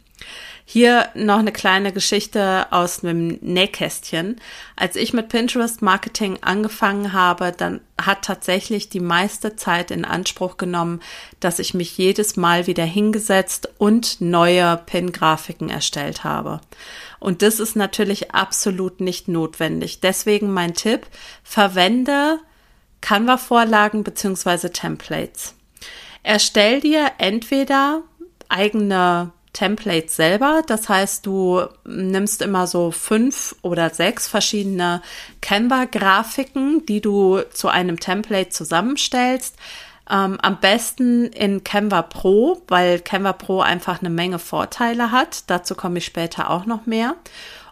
Hier 0.72 1.08
noch 1.14 1.40
eine 1.40 1.50
kleine 1.50 1.92
Geschichte 1.92 2.68
aus 2.70 3.02
einem 3.02 3.40
Nähkästchen. 3.40 4.40
Als 4.76 4.94
ich 4.94 5.12
mit 5.12 5.28
Pinterest 5.28 5.82
Marketing 5.82 6.38
angefangen 6.42 7.12
habe, 7.12 7.50
dann 7.50 7.80
hat 8.00 8.22
tatsächlich 8.22 8.88
die 8.88 9.00
meiste 9.00 9.56
Zeit 9.56 9.90
in 9.90 10.04
Anspruch 10.04 10.58
genommen, 10.58 11.00
dass 11.40 11.58
ich 11.58 11.74
mich 11.74 11.98
jedes 11.98 12.36
Mal 12.36 12.68
wieder 12.68 12.84
hingesetzt 12.84 13.68
und 13.78 14.20
neue 14.20 14.76
Pin-Grafiken 14.76 15.70
erstellt 15.70 16.22
habe. 16.22 16.60
Und 17.18 17.42
das 17.42 17.58
ist 17.58 17.74
natürlich 17.74 18.32
absolut 18.32 19.00
nicht 19.00 19.26
notwendig. 19.26 19.98
Deswegen 19.98 20.52
mein 20.52 20.74
Tipp, 20.74 21.04
verwende 21.42 22.38
Canva-Vorlagen 23.00 24.04
beziehungsweise 24.04 24.70
Templates. 24.70 25.56
Erstell 26.22 26.80
dir 26.80 27.10
entweder 27.18 28.04
eigene 28.48 29.32
Templates 29.52 30.16
selber. 30.16 30.62
Das 30.66 30.88
heißt, 30.88 31.26
du 31.26 31.62
nimmst 31.84 32.42
immer 32.42 32.66
so 32.66 32.90
fünf 32.90 33.56
oder 33.62 33.90
sechs 33.90 34.28
verschiedene 34.28 35.02
Canva-Grafiken, 35.40 36.86
die 36.86 37.00
du 37.00 37.40
zu 37.52 37.68
einem 37.68 37.98
Template 37.98 38.50
zusammenstellst. 38.50 39.56
Ähm, 40.10 40.38
am 40.42 40.58
besten 40.60 41.26
in 41.26 41.62
Canva 41.62 42.02
Pro, 42.02 42.62
weil 42.68 42.98
Canva 43.00 43.32
Pro 43.32 43.60
einfach 43.60 44.00
eine 44.00 44.10
Menge 44.10 44.38
Vorteile 44.38 45.12
hat. 45.12 45.44
Dazu 45.48 45.74
komme 45.74 45.98
ich 45.98 46.04
später 46.04 46.50
auch 46.50 46.66
noch 46.66 46.86
mehr. 46.86 47.14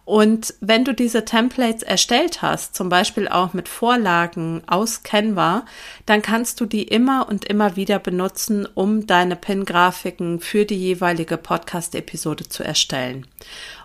Und 0.09 0.55
wenn 0.63 0.87
du 0.87 0.95
diese 0.95 1.27
Templates 1.27 1.83
erstellt 1.83 2.41
hast, 2.41 2.75
zum 2.75 2.89
Beispiel 2.89 3.29
auch 3.29 3.53
mit 3.53 3.69
Vorlagen 3.69 4.63
aus 4.67 5.03
Canva, 5.03 5.67
dann 6.07 6.23
kannst 6.23 6.63
du 6.63 6.65
die 6.65 6.85
immer 6.85 7.29
und 7.29 7.45
immer 7.45 7.77
wieder 7.77 7.99
benutzen, 7.99 8.65
um 8.65 9.07
deine 9.07 9.37
Pin-Grafiken 9.37 10.41
für 10.41 10.65
die 10.65 10.79
jeweilige 10.79 11.37
Podcast-Episode 11.37 12.49
zu 12.49 12.65
erstellen. 12.65 13.27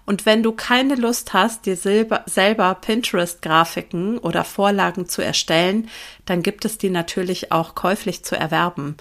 Und 0.06 0.26
wenn 0.26 0.44
du 0.44 0.54
keine 0.54 0.96
Lust 0.96 1.34
hast, 1.34 1.66
dir 1.66 1.76
selber, 1.76 2.24
selber 2.26 2.74
Pinterest-Grafiken 2.76 4.18
oder 4.18 4.46
Vorlagen 4.46 5.10
zu 5.10 5.22
erstellen, 5.22 5.90
dann 6.26 6.42
gibt 6.42 6.64
es 6.64 6.78
die 6.78 6.90
natürlich 6.90 7.52
auch 7.52 7.76
käuflich 7.76 8.24
zu 8.24 8.38
erwerben. 8.38 8.96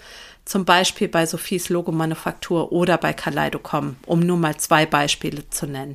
Zum 0.44 0.64
Beispiel 0.64 1.06
bei 1.06 1.24
Sophies 1.24 1.68
Logomanufaktur 1.68 2.72
oder 2.72 2.98
bei 2.98 3.12
Kaleido.com, 3.12 3.94
um 4.06 4.18
nur 4.18 4.38
mal 4.38 4.56
zwei 4.56 4.86
Beispiele 4.86 5.48
zu 5.50 5.68
nennen. 5.68 5.94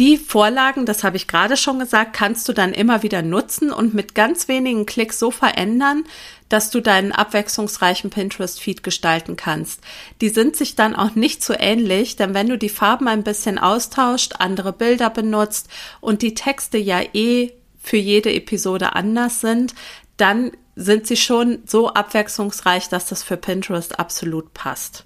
Die 0.00 0.16
Vorlagen, 0.16 0.86
das 0.86 1.04
habe 1.04 1.16
ich 1.16 1.28
gerade 1.28 1.56
schon 1.56 1.78
gesagt, 1.78 2.14
kannst 2.14 2.48
du 2.48 2.52
dann 2.52 2.72
immer 2.72 3.04
wieder 3.04 3.22
nutzen 3.22 3.70
und 3.70 3.94
mit 3.94 4.16
ganz 4.16 4.48
wenigen 4.48 4.86
Klicks 4.86 5.20
so 5.20 5.30
verändern, 5.30 6.02
dass 6.48 6.70
du 6.70 6.80
deinen 6.80 7.12
abwechslungsreichen 7.12 8.10
Pinterest-Feed 8.10 8.82
gestalten 8.82 9.36
kannst. 9.36 9.80
Die 10.20 10.30
sind 10.30 10.56
sich 10.56 10.74
dann 10.74 10.96
auch 10.96 11.14
nicht 11.14 11.44
so 11.44 11.54
ähnlich, 11.56 12.16
denn 12.16 12.34
wenn 12.34 12.48
du 12.48 12.58
die 12.58 12.68
Farben 12.68 13.06
ein 13.06 13.22
bisschen 13.22 13.56
austauscht, 13.56 14.34
andere 14.40 14.72
Bilder 14.72 15.10
benutzt 15.10 15.68
und 16.00 16.22
die 16.22 16.34
Texte 16.34 16.76
ja 16.76 17.00
eh 17.12 17.52
für 17.80 17.96
jede 17.96 18.32
Episode 18.32 18.96
anders 18.96 19.40
sind, 19.40 19.74
dann 20.16 20.50
sind 20.76 21.06
sie 21.06 21.16
schon 21.16 21.62
so 21.66 21.92
abwechslungsreich, 21.92 22.88
dass 22.88 23.06
das 23.06 23.22
für 23.22 23.36
Pinterest 23.36 23.98
absolut 23.98 24.54
passt. 24.54 25.04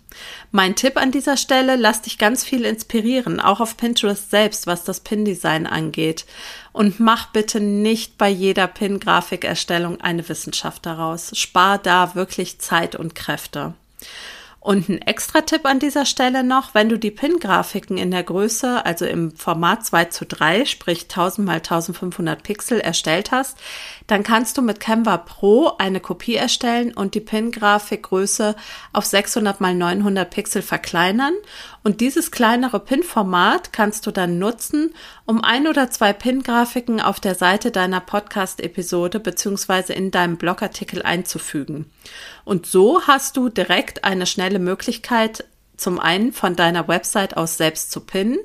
Mein 0.51 0.75
Tipp 0.75 0.97
an 0.97 1.13
dieser 1.13 1.37
Stelle, 1.37 1.77
lass 1.77 2.03
dich 2.03 2.19
ganz 2.19 2.45
viel 2.45 2.65
inspirieren, 2.65 3.41
auch 3.41 3.61
auf 3.61 3.77
Pinterest 3.77 4.31
selbst, 4.31 4.67
was 4.67 4.85
das 4.85 5.01
Pin-Design 5.01 5.67
angeht. 5.67 6.25
Und 6.73 7.01
mach 7.01 7.33
bitte 7.33 7.61
nicht 7.61 8.19
bei 8.19 8.29
jeder 8.29 8.67
Pin-Grafikerstellung 8.67 10.01
eine 10.01 10.29
Wissenschaft 10.29 10.87
daraus. 10.87 11.37
Spar 11.37 11.79
da 11.79 12.15
wirklich 12.15 12.59
Zeit 12.59 12.97
und 12.97 13.15
Kräfte. 13.15 13.75
Und 14.61 14.89
ein 14.89 15.01
extra 15.01 15.43
Tipp 15.43 15.65
an 15.67 15.79
dieser 15.79 16.05
Stelle 16.05 16.43
noch, 16.43 16.75
wenn 16.75 16.89
du 16.89 16.99
die 16.99 17.13
Pin-Grafiken 17.13 17.97
in 17.97 18.11
der 18.11 18.25
Größe, 18.25 18.85
also 18.85 19.07
im 19.07 19.31
Format 19.31 19.87
2 19.87 20.07
zu 20.07 20.27
3, 20.27 20.65
sprich 20.65 21.05
1000 21.05 21.47
mal 21.47 21.55
1500 21.55 22.43
Pixel 22.43 22.81
erstellt 22.81 23.31
hast, 23.31 23.57
dann 24.09 24.25
kannst 24.25 24.59
du 24.59 24.63
mit 24.63 24.81
Canva 24.81 25.19
Pro 25.19 25.73
eine 25.79 26.01
Kopie 26.01 26.35
erstellen 26.35 26.93
und 26.93 27.15
die 27.15 27.21
Pin-Grafikgröße 27.21 28.57
auf 28.93 29.05
600 29.05 29.61
mal 29.61 29.77
900 29.77 30.29
Pixel 30.29 30.63
verkleinern. 30.63 31.35
Und 31.89 32.03
dieses 32.03 32.31
kleinere 32.31 32.81
Pin-Format 32.81 33.73
kannst 33.73 34.07
du 34.07 34.11
dann 34.11 34.39
nutzen, 34.39 34.93
um 35.25 35.43
ein 35.43 35.67
oder 35.67 35.91
zwei 35.91 36.13
Pin-Grafiken 36.13 37.01
auf 37.01 37.19
der 37.19 37.35
Seite 37.35 37.71
deiner 37.71 38.01
Podcast-Episode 38.01 39.21
beziehungsweise 39.21 39.95
in 39.95 40.11
deinem 40.11 40.37
Blogartikel 40.37 41.01
einzufügen. 41.01 41.91
Und 42.45 42.67
so 42.67 43.01
hast 43.07 43.39
du 43.39 43.49
direkt 43.49 44.05
eine 44.05 44.27
schnelle 44.27 44.59
Möglichkeit, 44.59 45.47
zum 45.79 45.99
einen 45.99 46.35
von 46.35 46.57
deiner 46.57 46.89
Website 46.89 47.39
aus 47.39 47.57
selbst 47.57 47.91
zu 47.91 48.01
pinnen 48.01 48.37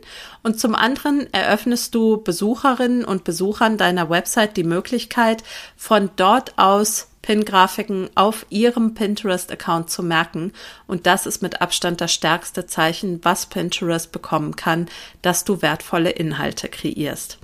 und 0.41 0.57
zum 0.57 0.73
anderen 0.73 1.27
eröffnest 1.33 1.93
du 1.95 2.23
Besucherinnen 2.23 3.03
und 3.03 3.25
Besuchern 3.25 3.77
deiner 3.77 4.09
Website 4.09 4.55
die 4.55 4.63
Möglichkeit, 4.63 5.43
von 5.75 6.11
dort 6.15 6.57
aus 6.57 7.09
Pin-Grafiken 7.23 8.09
auf 8.13 8.45
ihrem 8.49 8.93
Pinterest-Account 8.93 9.89
zu 9.89 10.03
merken. 10.03 10.53
Und 10.85 11.07
das 11.07 11.25
ist 11.25 11.41
mit 11.41 11.61
Abstand 11.61 11.99
das 11.99 12.13
stärkste 12.13 12.67
Zeichen, 12.67 13.19
was 13.23 13.47
Pinterest 13.47 14.11
bekommen 14.11 14.55
kann, 14.55 14.87
dass 15.23 15.43
du 15.43 15.63
wertvolle 15.63 16.11
Inhalte 16.11 16.69
kreierst. 16.69 17.39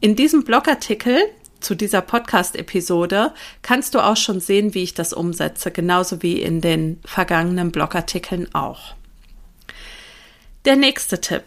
In 0.00 0.16
diesem 0.16 0.44
Blogartikel 0.44 1.16
zu 1.60 1.76
dieser 1.76 2.00
Podcast-Episode 2.00 3.32
kannst 3.62 3.94
du 3.94 4.00
auch 4.00 4.16
schon 4.16 4.40
sehen, 4.40 4.74
wie 4.74 4.82
ich 4.82 4.94
das 4.94 5.12
umsetze, 5.12 5.70
genauso 5.70 6.22
wie 6.22 6.42
in 6.42 6.60
den 6.60 7.00
vergangenen 7.04 7.70
Blogartikeln 7.70 8.52
auch. 8.54 8.96
Der 10.64 10.76
nächste 10.76 11.20
Tipp. 11.20 11.44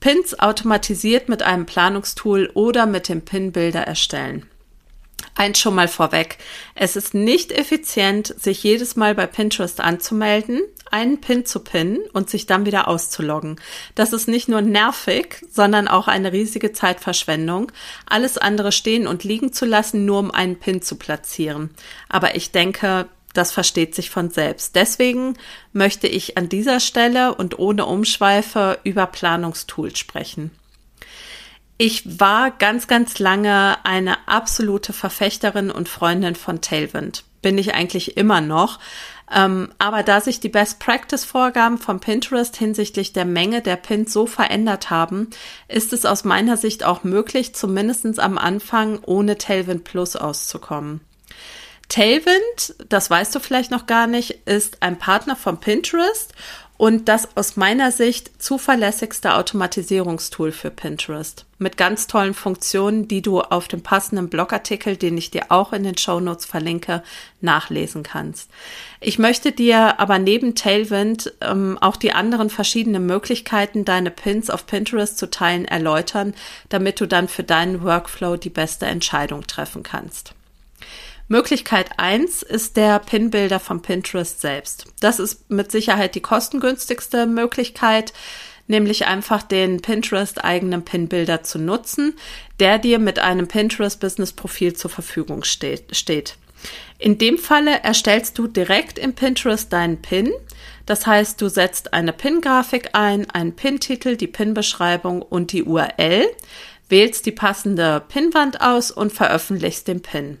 Pins 0.00 0.38
automatisiert 0.38 1.28
mit 1.28 1.42
einem 1.42 1.66
Planungstool 1.66 2.50
oder 2.54 2.86
mit 2.86 3.10
dem 3.10 3.20
Pin-Bilder 3.20 3.82
erstellen. 3.82 4.49
Eins 5.34 5.58
schon 5.58 5.74
mal 5.74 5.88
vorweg. 5.88 6.38
Es 6.74 6.96
ist 6.96 7.14
nicht 7.14 7.52
effizient, 7.52 8.34
sich 8.38 8.62
jedes 8.62 8.96
Mal 8.96 9.14
bei 9.14 9.26
Pinterest 9.26 9.80
anzumelden, 9.80 10.60
einen 10.90 11.20
Pin 11.20 11.46
zu 11.46 11.60
pinnen 11.60 11.98
und 12.12 12.28
sich 12.28 12.46
dann 12.46 12.66
wieder 12.66 12.88
auszuloggen. 12.88 13.60
Das 13.94 14.12
ist 14.12 14.28
nicht 14.28 14.48
nur 14.48 14.60
nervig, 14.60 15.44
sondern 15.50 15.88
auch 15.88 16.08
eine 16.08 16.32
riesige 16.32 16.72
Zeitverschwendung, 16.72 17.72
alles 18.06 18.38
andere 18.38 18.72
stehen 18.72 19.06
und 19.06 19.24
liegen 19.24 19.52
zu 19.52 19.64
lassen, 19.64 20.04
nur 20.04 20.18
um 20.18 20.30
einen 20.30 20.58
Pin 20.58 20.82
zu 20.82 20.96
platzieren. 20.96 21.70
Aber 22.08 22.34
ich 22.34 22.50
denke, 22.50 23.06
das 23.32 23.52
versteht 23.52 23.94
sich 23.94 24.10
von 24.10 24.30
selbst. 24.30 24.74
Deswegen 24.74 25.34
möchte 25.72 26.08
ich 26.08 26.36
an 26.36 26.48
dieser 26.48 26.80
Stelle 26.80 27.34
und 27.34 27.58
ohne 27.58 27.86
Umschweife 27.86 28.78
über 28.82 29.06
Planungstools 29.06 29.98
sprechen. 29.98 30.50
Ich 31.82 32.20
war 32.20 32.50
ganz, 32.50 32.88
ganz 32.88 33.18
lange 33.20 33.78
eine 33.84 34.28
absolute 34.28 34.92
Verfechterin 34.92 35.70
und 35.70 35.88
Freundin 35.88 36.34
von 36.34 36.60
Tailwind. 36.60 37.24
Bin 37.40 37.56
ich 37.56 37.72
eigentlich 37.72 38.18
immer 38.18 38.42
noch. 38.42 38.78
Ähm, 39.34 39.72
aber 39.78 40.02
da 40.02 40.20
sich 40.20 40.40
die 40.40 40.50
Best 40.50 40.78
Practice 40.78 41.24
Vorgaben 41.24 41.78
von 41.78 41.98
Pinterest 41.98 42.54
hinsichtlich 42.54 43.14
der 43.14 43.24
Menge 43.24 43.62
der 43.62 43.76
Pins 43.76 44.12
so 44.12 44.26
verändert 44.26 44.90
haben, 44.90 45.30
ist 45.68 45.94
es 45.94 46.04
aus 46.04 46.24
meiner 46.24 46.58
Sicht 46.58 46.84
auch 46.84 47.02
möglich, 47.02 47.54
zumindest 47.54 48.20
am 48.20 48.36
Anfang 48.36 48.98
ohne 49.06 49.38
Tailwind 49.38 49.84
Plus 49.84 50.16
auszukommen. 50.16 51.00
Tailwind, 51.88 52.74
das 52.90 53.08
weißt 53.10 53.34
du 53.34 53.40
vielleicht 53.40 53.70
noch 53.70 53.86
gar 53.86 54.06
nicht, 54.06 54.46
ist 54.46 54.82
ein 54.82 54.98
Partner 54.98 55.34
von 55.34 55.58
Pinterest 55.58 56.34
und 56.80 57.10
das 57.10 57.36
aus 57.36 57.58
meiner 57.58 57.92
Sicht 57.92 58.42
zuverlässigste 58.42 59.34
Automatisierungstool 59.34 60.50
für 60.50 60.70
Pinterest 60.70 61.44
mit 61.58 61.76
ganz 61.76 62.06
tollen 62.06 62.32
Funktionen, 62.32 63.06
die 63.06 63.20
du 63.20 63.42
auf 63.42 63.68
dem 63.68 63.82
passenden 63.82 64.30
Blogartikel, 64.30 64.96
den 64.96 65.18
ich 65.18 65.30
dir 65.30 65.50
auch 65.50 65.74
in 65.74 65.82
den 65.82 65.98
Show 65.98 66.20
Notes 66.20 66.46
verlinke, 66.46 67.02
nachlesen 67.42 68.02
kannst. 68.02 68.50
Ich 68.98 69.18
möchte 69.18 69.52
dir 69.52 70.00
aber 70.00 70.18
neben 70.18 70.54
Tailwind 70.54 71.34
ähm, 71.42 71.76
auch 71.82 71.96
die 71.96 72.12
anderen 72.12 72.48
verschiedenen 72.48 73.04
Möglichkeiten, 73.04 73.84
deine 73.84 74.10
Pins 74.10 74.48
auf 74.48 74.66
Pinterest 74.66 75.18
zu 75.18 75.28
teilen, 75.28 75.66
erläutern, 75.66 76.32
damit 76.70 76.98
du 76.98 77.04
dann 77.04 77.28
für 77.28 77.44
deinen 77.44 77.84
Workflow 77.84 78.38
die 78.38 78.48
beste 78.48 78.86
Entscheidung 78.86 79.46
treffen 79.46 79.82
kannst. 79.82 80.32
Möglichkeit 81.30 81.90
eins 81.96 82.42
ist 82.42 82.76
der 82.76 82.98
Pin-Builder 82.98 83.60
von 83.60 83.82
Pinterest 83.82 84.40
selbst. 84.40 84.86
Das 84.98 85.20
ist 85.20 85.48
mit 85.48 85.70
Sicherheit 85.70 86.16
die 86.16 86.20
kostengünstigste 86.20 87.26
Möglichkeit, 87.26 88.12
nämlich 88.66 89.06
einfach 89.06 89.44
den 89.44 89.80
Pinterest-eigenen 89.80 90.84
Pin-Builder 90.84 91.44
zu 91.44 91.60
nutzen, 91.60 92.14
der 92.58 92.78
dir 92.78 92.98
mit 92.98 93.20
einem 93.20 93.46
Pinterest-Business-Profil 93.46 94.74
zur 94.74 94.90
Verfügung 94.90 95.44
steht. 95.44 96.36
In 96.98 97.16
dem 97.16 97.38
Falle 97.38 97.80
erstellst 97.84 98.36
du 98.36 98.48
direkt 98.48 98.98
im 98.98 99.14
Pinterest 99.14 99.72
deinen 99.72 100.02
Pin. 100.02 100.32
Das 100.84 101.06
heißt, 101.06 101.40
du 101.40 101.48
setzt 101.48 101.94
eine 101.94 102.12
Pin-Grafik 102.12 102.90
ein, 102.94 103.30
einen 103.30 103.54
Pin-Titel, 103.54 104.16
die 104.16 104.26
Pin-Beschreibung 104.26 105.22
und 105.22 105.52
die 105.52 105.62
URL, 105.62 106.26
wählst 106.88 107.24
die 107.24 107.32
passende 107.32 108.02
Pinwand 108.08 108.60
aus 108.60 108.90
und 108.90 109.12
veröffentlichst 109.12 109.86
den 109.86 110.02
Pin. 110.02 110.38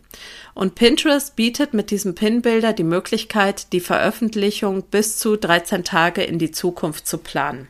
Und 0.60 0.74
Pinterest 0.74 1.36
bietet 1.36 1.72
mit 1.72 1.90
diesem 1.90 2.14
Pin-Bilder 2.14 2.74
die 2.74 2.84
Möglichkeit, 2.84 3.72
die 3.72 3.80
Veröffentlichung 3.80 4.82
bis 4.82 5.16
zu 5.16 5.36
13 5.36 5.84
Tage 5.84 6.22
in 6.22 6.38
die 6.38 6.50
Zukunft 6.50 7.06
zu 7.06 7.16
planen. 7.16 7.66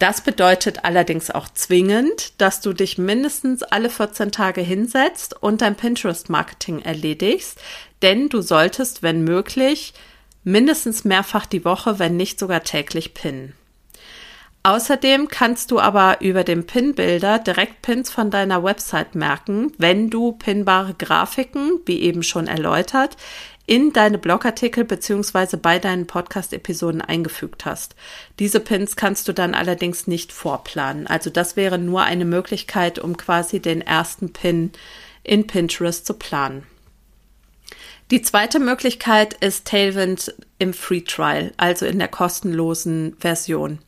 Das 0.00 0.20
bedeutet 0.20 0.84
allerdings 0.84 1.30
auch 1.30 1.48
zwingend, 1.50 2.32
dass 2.40 2.62
du 2.62 2.72
dich 2.72 2.98
mindestens 2.98 3.62
alle 3.62 3.88
14 3.88 4.32
Tage 4.32 4.60
hinsetzt 4.60 5.40
und 5.40 5.62
dein 5.62 5.76
Pinterest-Marketing 5.76 6.82
erledigst, 6.82 7.60
denn 8.02 8.28
du 8.28 8.40
solltest, 8.40 9.04
wenn 9.04 9.22
möglich, 9.22 9.94
mindestens 10.42 11.04
mehrfach 11.04 11.46
die 11.46 11.64
Woche, 11.64 12.00
wenn 12.00 12.16
nicht 12.16 12.40
sogar 12.40 12.64
täglich 12.64 13.14
pinnen. 13.14 13.54
Außerdem 14.62 15.28
kannst 15.28 15.70
du 15.70 15.80
aber 15.80 16.20
über 16.20 16.44
den 16.44 16.66
Pin-Bilder 16.66 17.38
direkt 17.38 17.80
Pins 17.80 18.10
von 18.10 18.30
deiner 18.30 18.62
Website 18.62 19.14
merken, 19.14 19.72
wenn 19.78 20.10
du 20.10 20.32
pinbare 20.32 20.92
Grafiken, 20.92 21.80
wie 21.86 22.00
eben 22.00 22.22
schon 22.22 22.46
erläutert, 22.46 23.16
in 23.64 23.92
deine 23.92 24.18
Blogartikel 24.18 24.84
beziehungsweise 24.84 25.56
bei 25.56 25.78
deinen 25.78 26.06
Podcast-Episoden 26.06 27.00
eingefügt 27.00 27.64
hast. 27.64 27.94
Diese 28.38 28.60
Pins 28.60 28.96
kannst 28.96 29.28
du 29.28 29.32
dann 29.32 29.54
allerdings 29.54 30.06
nicht 30.06 30.32
vorplanen. 30.32 31.06
Also 31.06 31.30
das 31.30 31.56
wäre 31.56 31.78
nur 31.78 32.02
eine 32.02 32.24
Möglichkeit, 32.26 32.98
um 32.98 33.16
quasi 33.16 33.60
den 33.60 33.80
ersten 33.80 34.32
Pin 34.32 34.72
in 35.22 35.46
Pinterest 35.46 36.04
zu 36.04 36.14
planen. 36.14 36.64
Die 38.10 38.22
zweite 38.22 38.58
Möglichkeit 38.58 39.34
ist 39.34 39.68
Tailwind 39.68 40.34
im 40.58 40.74
Free 40.74 41.02
Trial, 41.02 41.52
also 41.56 41.86
in 41.86 42.00
der 42.00 42.08
kostenlosen 42.08 43.16
Version. 43.20 43.78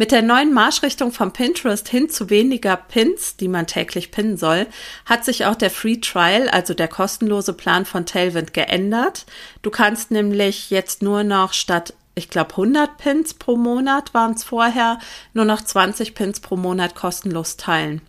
Mit 0.00 0.12
der 0.12 0.22
neuen 0.22 0.54
Marschrichtung 0.54 1.10
von 1.10 1.32
Pinterest 1.32 1.88
hin 1.88 2.08
zu 2.08 2.30
weniger 2.30 2.76
Pins, 2.76 3.36
die 3.36 3.48
man 3.48 3.66
täglich 3.66 4.12
pinnen 4.12 4.36
soll, 4.36 4.68
hat 5.04 5.24
sich 5.24 5.44
auch 5.44 5.56
der 5.56 5.70
Free 5.70 5.96
Trial, 5.96 6.48
also 6.48 6.72
der 6.72 6.86
kostenlose 6.86 7.52
Plan 7.52 7.84
von 7.84 8.06
Tailwind 8.06 8.54
geändert. 8.54 9.26
Du 9.62 9.70
kannst 9.70 10.12
nämlich 10.12 10.70
jetzt 10.70 11.02
nur 11.02 11.24
noch 11.24 11.52
statt 11.52 11.94
ich 12.14 12.30
glaube 12.30 12.50
100 12.50 12.96
Pins 12.96 13.34
pro 13.34 13.56
Monat 13.56 14.14
waren 14.14 14.34
es 14.34 14.44
vorher, 14.44 14.98
nur 15.34 15.44
noch 15.44 15.62
20 15.62 16.14
Pins 16.14 16.40
pro 16.40 16.56
Monat 16.56 16.94
kostenlos 16.94 17.56
teilen. 17.56 18.00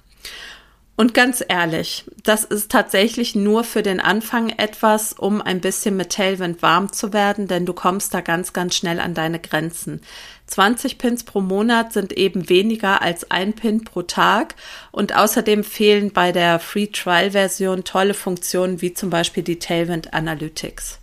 Und 0.99 1.13
ganz 1.13 1.41
ehrlich, 1.47 2.03
das 2.25 2.43
ist 2.43 2.69
tatsächlich 2.69 3.33
nur 3.33 3.63
für 3.63 3.83
den 3.83 4.01
Anfang 4.01 4.49
etwas, 4.49 5.13
um 5.13 5.41
ein 5.41 5.61
bisschen 5.61 5.95
mit 5.95 6.09
Tailwind 6.09 6.61
warm 6.61 6.91
zu 6.91 7.13
werden, 7.13 7.47
denn 7.47 7.65
du 7.65 7.71
kommst 7.71 8.13
da 8.13 8.19
ganz, 8.19 8.51
ganz 8.51 8.75
schnell 8.75 8.99
an 8.99 9.13
deine 9.13 9.39
Grenzen. 9.39 10.01
20 10.47 10.97
Pins 10.97 11.23
pro 11.23 11.39
Monat 11.39 11.93
sind 11.93 12.11
eben 12.11 12.49
weniger 12.49 13.01
als 13.01 13.31
ein 13.31 13.53
Pin 13.53 13.85
pro 13.85 14.01
Tag 14.01 14.55
und 14.91 15.15
außerdem 15.15 15.63
fehlen 15.63 16.11
bei 16.11 16.33
der 16.33 16.59
Free 16.59 16.87
Trial 16.87 17.31
Version 17.31 17.85
tolle 17.85 18.13
Funktionen 18.13 18.81
wie 18.81 18.93
zum 18.93 19.09
Beispiel 19.09 19.43
die 19.43 19.59
Tailwind 19.59 20.13
Analytics. 20.13 20.99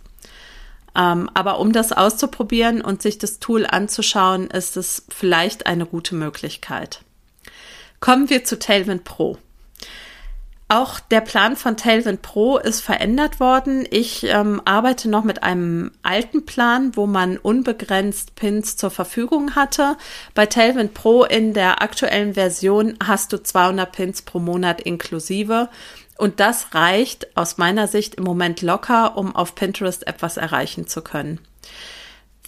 Ähm, 0.95 1.27
aber 1.33 1.59
um 1.59 1.71
das 1.71 1.91
auszuprobieren 1.91 2.81
und 2.81 3.01
sich 3.01 3.17
das 3.17 3.39
Tool 3.39 3.65
anzuschauen, 3.65 4.51
ist 4.51 4.77
es 4.77 5.05
vielleicht 5.09 5.65
eine 5.65 5.87
gute 5.87 6.13
Möglichkeit. 6.13 7.01
Kommen 7.99 8.29
wir 8.29 8.43
zu 8.43 8.59
Tailwind 8.59 9.03
Pro. 9.03 9.39
Auch 10.69 10.99
der 10.99 11.21
Plan 11.21 11.55
von 11.55 11.77
Tailwind 11.77 12.21
Pro 12.21 12.57
ist 12.57 12.81
verändert 12.81 13.39
worden. 13.39 13.87
Ich 13.89 14.23
ähm, 14.25 14.61
arbeite 14.65 15.09
noch 15.09 15.23
mit 15.23 15.41
einem 15.41 15.91
alten 16.03 16.45
Plan, 16.45 16.91
wo 16.95 17.07
man 17.07 17.37
unbegrenzt 17.37 18.35
Pins 18.35 18.75
zur 18.75 18.91
Verfügung 18.91 19.55
hatte. 19.55 19.95
Bei 20.33 20.45
Tailwind 20.45 20.93
Pro 20.93 21.23
in 21.23 21.53
der 21.53 21.81
aktuellen 21.81 22.33
Version 22.33 22.97
hast 23.01 23.31
du 23.31 23.41
200 23.41 23.93
Pins 23.93 24.21
pro 24.23 24.39
Monat 24.39 24.81
inklusive. 24.81 25.69
Und 26.17 26.41
das 26.41 26.73
reicht 26.73 27.37
aus 27.37 27.57
meiner 27.57 27.87
Sicht 27.87 28.15
im 28.15 28.25
Moment 28.25 28.61
locker, 28.61 29.15
um 29.15 29.33
auf 29.33 29.55
Pinterest 29.55 30.05
etwas 30.05 30.35
erreichen 30.35 30.85
zu 30.85 31.01
können. 31.01 31.39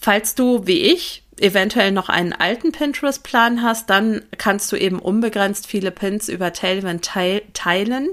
Falls 0.01 0.35
du, 0.35 0.67
wie 0.67 0.81
ich, 0.81 1.23
eventuell 1.41 1.91
noch 1.91 2.09
einen 2.09 2.33
alten 2.33 2.71
Pinterest-Plan 2.71 3.63
hast, 3.63 3.89
dann 3.89 4.21
kannst 4.37 4.71
du 4.71 4.75
eben 4.75 4.99
unbegrenzt 4.99 5.67
viele 5.67 5.91
Pins 5.91 6.29
über 6.29 6.53
Tailwind 6.53 7.05
teil 7.05 7.41
teilen. 7.53 8.09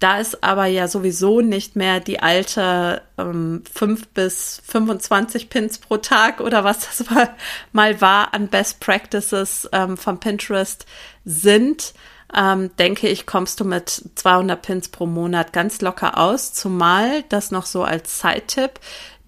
Da 0.00 0.18
ist 0.18 0.44
aber 0.44 0.66
ja 0.66 0.86
sowieso 0.86 1.40
nicht 1.40 1.76
mehr 1.76 2.00
die 2.00 2.20
alte 2.20 3.00
ähm, 3.16 3.62
5 3.72 4.08
bis 4.08 4.60
25 4.66 5.48
Pins 5.48 5.78
pro 5.78 5.96
Tag 5.96 6.40
oder 6.40 6.62
was 6.64 6.80
das 6.80 7.04
mal 7.72 8.00
war 8.00 8.34
an 8.34 8.48
Best 8.48 8.80
Practices 8.80 9.68
ähm, 9.72 9.96
von 9.96 10.20
Pinterest 10.20 10.84
sind, 11.24 11.94
ähm, 12.36 12.70
denke 12.78 13.08
ich, 13.08 13.26
kommst 13.26 13.60
du 13.60 13.64
mit 13.64 14.10
200 14.16 14.60
Pins 14.60 14.88
pro 14.88 15.06
Monat 15.06 15.52
ganz 15.52 15.80
locker 15.80 16.18
aus. 16.18 16.52
Zumal 16.52 17.22
das 17.28 17.50
noch 17.50 17.64
so 17.64 17.84
als 17.84 18.20
Side-Tipp 18.20 18.80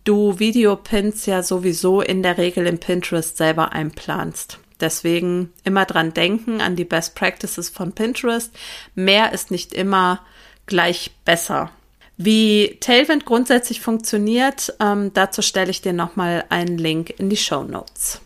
du 0.07 0.39
Videopins 0.39 1.27
ja 1.27 1.43
sowieso 1.43 2.01
in 2.01 2.23
der 2.23 2.39
Regel 2.39 2.67
in 2.67 2.79
Pinterest 2.79 3.37
selber 3.37 3.73
einplanst. 3.73 4.59
Deswegen 4.81 5.53
immer 5.65 5.85
dran 5.85 6.15
denken 6.15 6.61
an 6.61 6.77
die 6.77 6.85
Best 6.85 7.15
Practices 7.15 7.69
von 7.69 7.93
Pinterest. 7.93 8.53
Mehr 8.95 9.33
ist 9.33 9.51
nicht 9.51 9.73
immer 9.73 10.21
gleich 10.67 11.13
besser. 11.25 11.71
Wie 12.19 12.77
Tailwind 12.81 13.25
grundsätzlich 13.25 13.81
funktioniert, 13.81 14.75
ähm, 14.81 15.13
dazu 15.13 15.43
stelle 15.43 15.71
ich 15.71 15.83
dir 15.83 15.93
nochmal 15.93 16.45
einen 16.49 16.79
Link 16.79 17.15
in 17.19 17.29
die 17.29 17.37
Show 17.37 17.63
Notes. 17.63 18.21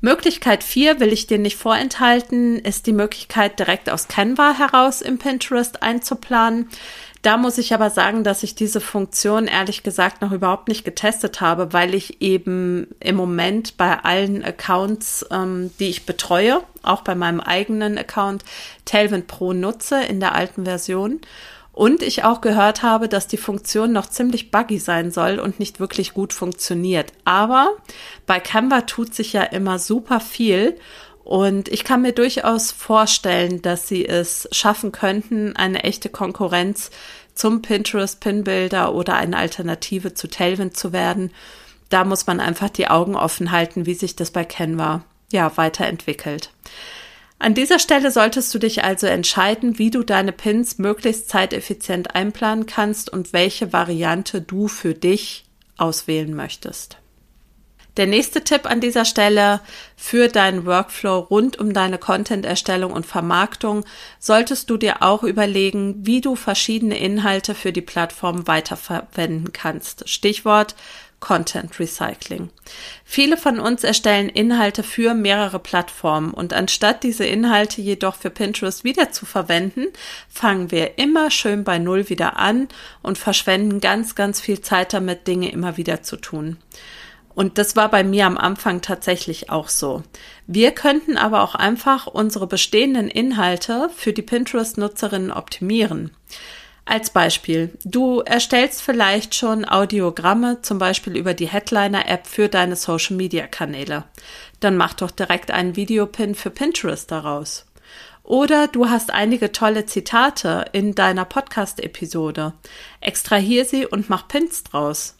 Möglichkeit 0.00 0.64
4 0.64 0.98
will 0.98 1.12
ich 1.12 1.28
dir 1.28 1.38
nicht 1.38 1.56
vorenthalten, 1.56 2.58
ist 2.58 2.88
die 2.88 2.92
Möglichkeit, 2.92 3.60
direkt 3.60 3.88
aus 3.88 4.08
Canva 4.08 4.58
heraus 4.58 5.00
im 5.00 5.18
Pinterest 5.18 5.80
einzuplanen. 5.84 6.68
Da 7.22 7.36
muss 7.36 7.56
ich 7.58 7.72
aber 7.72 7.88
sagen, 7.88 8.24
dass 8.24 8.42
ich 8.42 8.56
diese 8.56 8.80
Funktion 8.80 9.46
ehrlich 9.46 9.84
gesagt 9.84 10.22
noch 10.22 10.32
überhaupt 10.32 10.66
nicht 10.66 10.84
getestet 10.84 11.40
habe, 11.40 11.72
weil 11.72 11.94
ich 11.94 12.20
eben 12.20 12.88
im 12.98 13.14
Moment 13.14 13.76
bei 13.76 14.00
allen 14.00 14.44
Accounts, 14.44 15.24
ähm, 15.30 15.70
die 15.78 15.88
ich 15.88 16.04
betreue, 16.04 16.62
auch 16.82 17.02
bei 17.02 17.14
meinem 17.14 17.40
eigenen 17.40 17.96
Account, 17.96 18.44
Tailwind 18.84 19.28
Pro 19.28 19.52
nutze 19.52 20.02
in 20.02 20.18
der 20.18 20.34
alten 20.34 20.64
Version. 20.64 21.20
Und 21.70 22.02
ich 22.02 22.24
auch 22.24 22.40
gehört 22.40 22.82
habe, 22.82 23.08
dass 23.08 23.28
die 23.28 23.38
Funktion 23.38 23.92
noch 23.92 24.06
ziemlich 24.06 24.50
buggy 24.50 24.78
sein 24.78 25.10
soll 25.12 25.38
und 25.38 25.60
nicht 25.60 25.80
wirklich 25.80 26.12
gut 26.12 26.32
funktioniert. 26.32 27.12
Aber 27.24 27.70
bei 28.26 28.40
Canva 28.40 28.82
tut 28.82 29.14
sich 29.14 29.32
ja 29.32 29.44
immer 29.44 29.78
super 29.78 30.18
viel 30.20 30.76
und 31.24 31.68
ich 31.68 31.84
kann 31.84 32.02
mir 32.02 32.12
durchaus 32.12 32.72
vorstellen, 32.72 33.62
dass 33.62 33.88
sie 33.88 34.06
es 34.06 34.48
schaffen 34.50 34.92
könnten, 34.92 35.56
eine 35.56 35.84
echte 35.84 36.08
Konkurrenz 36.08 36.90
zum 37.34 37.62
Pinterest 37.62 38.20
Pinbuilder 38.20 38.94
oder 38.94 39.14
eine 39.14 39.36
Alternative 39.36 40.14
zu 40.14 40.28
Tailwind 40.28 40.76
zu 40.76 40.92
werden. 40.92 41.30
Da 41.88 42.04
muss 42.04 42.26
man 42.26 42.40
einfach 42.40 42.70
die 42.70 42.88
Augen 42.88 43.16
offen 43.16 43.52
halten, 43.52 43.86
wie 43.86 43.94
sich 43.94 44.16
das 44.16 44.30
bei 44.30 44.44
Canva 44.44 45.04
ja 45.30 45.56
weiterentwickelt. 45.56 46.50
An 47.38 47.54
dieser 47.54 47.78
Stelle 47.78 48.10
solltest 48.10 48.54
du 48.54 48.58
dich 48.58 48.84
also 48.84 49.06
entscheiden, 49.06 49.78
wie 49.78 49.90
du 49.90 50.04
deine 50.04 50.32
Pins 50.32 50.78
möglichst 50.78 51.28
zeiteffizient 51.28 52.14
einplanen 52.14 52.66
kannst 52.66 53.10
und 53.10 53.32
welche 53.32 53.72
Variante 53.72 54.40
du 54.40 54.68
für 54.68 54.94
dich 54.94 55.44
auswählen 55.76 56.34
möchtest. 56.34 56.98
Der 57.98 58.06
nächste 58.06 58.42
Tipp 58.42 58.64
an 58.64 58.80
dieser 58.80 59.04
Stelle 59.04 59.60
für 59.96 60.28
deinen 60.28 60.64
Workflow 60.64 61.18
rund 61.18 61.58
um 61.58 61.74
deine 61.74 61.98
Content-Erstellung 61.98 62.92
und 62.92 63.04
Vermarktung 63.04 63.84
solltest 64.18 64.70
du 64.70 64.78
dir 64.78 65.02
auch 65.02 65.22
überlegen, 65.22 66.06
wie 66.06 66.22
du 66.22 66.34
verschiedene 66.34 66.98
Inhalte 66.98 67.54
für 67.54 67.72
die 67.72 67.82
Plattform 67.82 68.46
weiterverwenden 68.46 69.52
kannst. 69.52 70.08
Stichwort 70.08 70.74
Content 71.20 71.78
Recycling. 71.78 72.50
Viele 73.04 73.36
von 73.36 73.60
uns 73.60 73.84
erstellen 73.84 74.28
Inhalte 74.28 74.82
für 74.82 75.14
mehrere 75.14 75.60
Plattformen 75.60 76.34
und 76.34 76.52
anstatt 76.52 77.04
diese 77.04 77.24
Inhalte 77.24 77.80
jedoch 77.80 78.16
für 78.16 78.30
Pinterest 78.30 78.84
wieder 78.84 79.12
zu 79.12 79.24
verwenden, 79.24 79.86
fangen 80.28 80.70
wir 80.72 80.98
immer 80.98 81.30
schön 81.30 81.62
bei 81.62 81.78
Null 81.78 82.08
wieder 82.08 82.38
an 82.38 82.68
und 83.02 83.18
verschwenden 83.18 83.80
ganz, 83.80 84.16
ganz 84.16 84.40
viel 84.40 84.62
Zeit 84.62 84.94
damit, 84.94 85.28
Dinge 85.28 85.52
immer 85.52 85.76
wieder 85.76 86.02
zu 86.02 86.16
tun. 86.16 86.56
Und 87.34 87.58
das 87.58 87.76
war 87.76 87.90
bei 87.90 88.04
mir 88.04 88.26
am 88.26 88.36
Anfang 88.36 88.82
tatsächlich 88.82 89.50
auch 89.50 89.68
so. 89.68 90.02
Wir 90.46 90.72
könnten 90.72 91.16
aber 91.16 91.42
auch 91.42 91.54
einfach 91.54 92.06
unsere 92.06 92.46
bestehenden 92.46 93.08
Inhalte 93.08 93.90
für 93.94 94.12
die 94.12 94.22
Pinterest-Nutzerinnen 94.22 95.32
optimieren. 95.32 96.10
Als 96.84 97.10
Beispiel, 97.10 97.70
du 97.84 98.20
erstellst 98.20 98.82
vielleicht 98.82 99.34
schon 99.34 99.64
Audiogramme, 99.64 100.62
zum 100.62 100.78
Beispiel 100.78 101.16
über 101.16 101.32
die 101.32 101.46
Headliner-App 101.46 102.26
für 102.26 102.48
deine 102.48 102.74
Social-Media-Kanäle. 102.74 104.04
Dann 104.58 104.76
mach 104.76 104.94
doch 104.94 105.12
direkt 105.12 105.52
einen 105.52 105.76
Videopin 105.76 106.34
für 106.34 106.50
Pinterest 106.50 107.10
daraus. 107.10 107.66
Oder 108.24 108.68
du 108.68 108.88
hast 108.88 109.12
einige 109.12 109.52
tolle 109.52 109.86
Zitate 109.86 110.66
in 110.72 110.94
deiner 110.94 111.24
Podcast-Episode. 111.24 112.52
Extrahier 113.00 113.64
sie 113.64 113.86
und 113.86 114.10
mach 114.10 114.28
Pins 114.28 114.64
draus. 114.64 115.16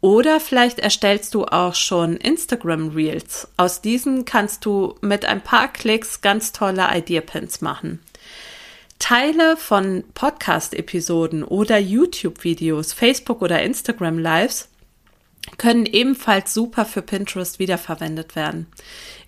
Oder 0.00 0.40
vielleicht 0.40 0.78
erstellst 0.78 1.34
du 1.34 1.46
auch 1.46 1.74
schon 1.74 2.16
Instagram 2.16 2.90
Reels. 2.90 3.48
Aus 3.56 3.80
diesen 3.80 4.24
kannst 4.24 4.64
du 4.64 4.94
mit 5.00 5.24
ein 5.24 5.40
paar 5.40 5.72
Klicks 5.72 6.20
ganz 6.20 6.52
tolle 6.52 6.88
Idea-Pins 6.92 7.60
machen. 7.60 8.00
Teile 8.98 9.56
von 9.56 10.04
Podcast-Episoden 10.14 11.44
oder 11.44 11.78
YouTube-Videos, 11.78 12.92
Facebook- 12.92 13.42
oder 13.42 13.62
Instagram-Lives 13.62 14.68
können 15.58 15.86
ebenfalls 15.86 16.52
super 16.52 16.84
für 16.84 17.02
Pinterest 17.02 17.58
wiederverwendet 17.58 18.36
werden. 18.36 18.66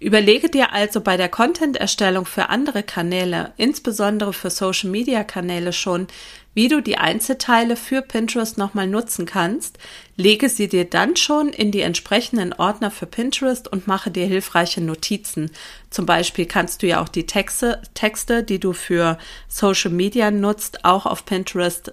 Überlege 0.01 0.49
dir 0.49 0.73
also 0.73 1.01
bei 1.01 1.17
der 1.17 1.29
Content-Erstellung 1.29 2.27
für 2.27 2.49
andere 2.49 2.83
Kanäle, 2.83 3.53
insbesondere 3.57 4.33
für 4.33 4.51
Social-Media-Kanäle 4.51 5.73
schon, 5.73 6.09
wie 6.59 6.67
du 6.67 6.81
die 6.81 6.99
Einzelteile 6.99 7.77
für 7.77 8.03
Pinterest 8.03 8.59
nochmal 8.59 8.89
nutzen 8.89 9.27
kannst, 9.27 9.79
lege 10.17 10.49
sie 10.49 10.67
dir 10.67 10.85
dann 10.85 11.15
schon 11.15 11.51
in 11.51 11.71
die 11.71 11.83
entsprechenden 11.83 12.53
Ordner 12.53 12.91
für 12.91 13.07
Pinterest 13.07 13.69
und 13.69 13.87
mache 13.87 14.11
dir 14.11 14.27
hilfreiche 14.27 14.81
Notizen. 14.81 15.53
Zum 15.89 16.05
Beispiel 16.05 16.47
kannst 16.47 16.83
du 16.83 16.89
ja 16.89 17.01
auch 17.01 17.09
die 17.09 17.27
Texte, 17.27 17.81
Texte, 17.95 18.43
die 18.43 18.59
du 18.59 18.73
für 18.73 19.19
Social 19.47 19.93
Media 19.93 20.33
nutzt, 20.33 20.85
auch 20.85 21.07
auf 21.07 21.25
Pinterest 21.25 21.93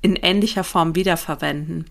in 0.00 0.16
ähnlicher 0.16 0.64
Form 0.64 0.94
wiederverwenden. 0.94 1.84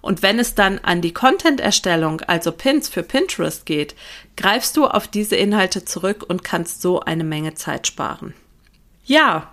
Und 0.00 0.22
wenn 0.22 0.38
es 0.38 0.54
dann 0.54 0.78
an 0.78 1.02
die 1.02 1.12
Content-Erstellung, 1.12 2.22
also 2.22 2.52
Pins 2.52 2.88
für 2.88 3.02
Pinterest 3.02 3.66
geht, 3.66 3.94
greifst 4.38 4.78
du 4.78 4.86
auf 4.86 5.08
diese 5.08 5.36
Inhalte 5.36 5.84
zurück 5.84 6.24
und 6.26 6.42
kannst 6.42 6.80
so 6.80 7.00
eine 7.00 7.24
Menge 7.24 7.52
Zeit 7.52 7.86
sparen. 7.86 8.32
Ja, 9.04 9.52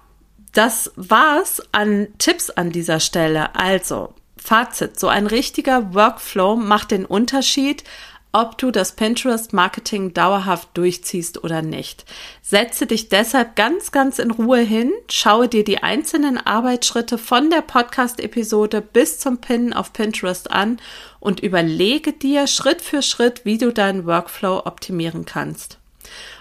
das 0.53 0.91
war's 0.95 1.61
an 1.71 2.07
Tipps 2.17 2.49
an 2.49 2.71
dieser 2.71 2.99
Stelle. 2.99 3.55
Also, 3.55 4.13
Fazit, 4.37 4.99
so 4.99 5.07
ein 5.07 5.27
richtiger 5.27 5.93
Workflow 5.93 6.55
macht 6.55 6.91
den 6.91 7.05
Unterschied, 7.05 7.83
ob 8.31 8.57
du 8.57 8.71
das 8.71 8.91
Pinterest 8.91 9.51
Marketing 9.53 10.13
dauerhaft 10.13 10.69
durchziehst 10.75 11.43
oder 11.43 11.61
nicht. 11.61 12.05
Setze 12.41 12.85
dich 12.85 13.09
deshalb 13.09 13.55
ganz, 13.55 13.91
ganz 13.91 14.19
in 14.19 14.31
Ruhe 14.31 14.59
hin, 14.59 14.91
schaue 15.09 15.47
dir 15.47 15.63
die 15.63 15.81
einzelnen 15.81 16.37
Arbeitsschritte 16.37 17.17
von 17.17 17.49
der 17.49 17.61
Podcast-Episode 17.61 18.81
bis 18.81 19.19
zum 19.19 19.39
Pinnen 19.39 19.73
auf 19.73 19.91
Pinterest 19.91 20.51
an 20.51 20.79
und 21.19 21.39
überlege 21.39 22.13
dir 22.13 22.47
Schritt 22.47 22.81
für 22.81 23.01
Schritt, 23.01 23.43
wie 23.43 23.57
du 23.57 23.73
deinen 23.73 24.05
Workflow 24.05 24.61
optimieren 24.65 25.25
kannst. 25.25 25.79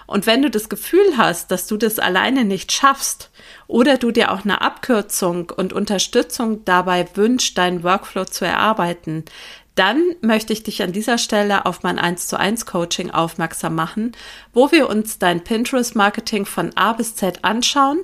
Und 0.05 0.25
wenn 0.25 0.41
du 0.41 0.49
das 0.49 0.69
Gefühl 0.69 1.17
hast, 1.17 1.51
dass 1.51 1.67
du 1.67 1.77
das 1.77 1.99
alleine 1.99 2.45
nicht 2.45 2.71
schaffst 2.71 3.29
oder 3.67 3.97
du 3.97 4.11
dir 4.11 4.31
auch 4.31 4.43
eine 4.43 4.61
Abkürzung 4.61 5.51
und 5.55 5.73
Unterstützung 5.73 6.63
dabei 6.65 7.07
wünschst, 7.15 7.57
deinen 7.57 7.83
Workflow 7.83 8.25
zu 8.25 8.45
erarbeiten, 8.45 9.25
dann 9.75 10.15
möchte 10.21 10.53
ich 10.53 10.63
dich 10.63 10.81
an 10.81 10.91
dieser 10.91 11.19
Stelle 11.19 11.65
auf 11.65 11.83
mein 11.83 11.99
1 11.99 12.27
zu 12.27 12.39
1 12.39 12.65
Coaching 12.65 13.11
aufmerksam 13.11 13.75
machen, 13.75 14.13
wo 14.51 14.71
wir 14.71 14.89
uns 14.89 15.19
dein 15.19 15.43
Pinterest 15.43 15.95
Marketing 15.95 16.45
von 16.45 16.75
A 16.75 16.93
bis 16.93 17.15
Z 17.15 17.43
anschauen 17.43 17.99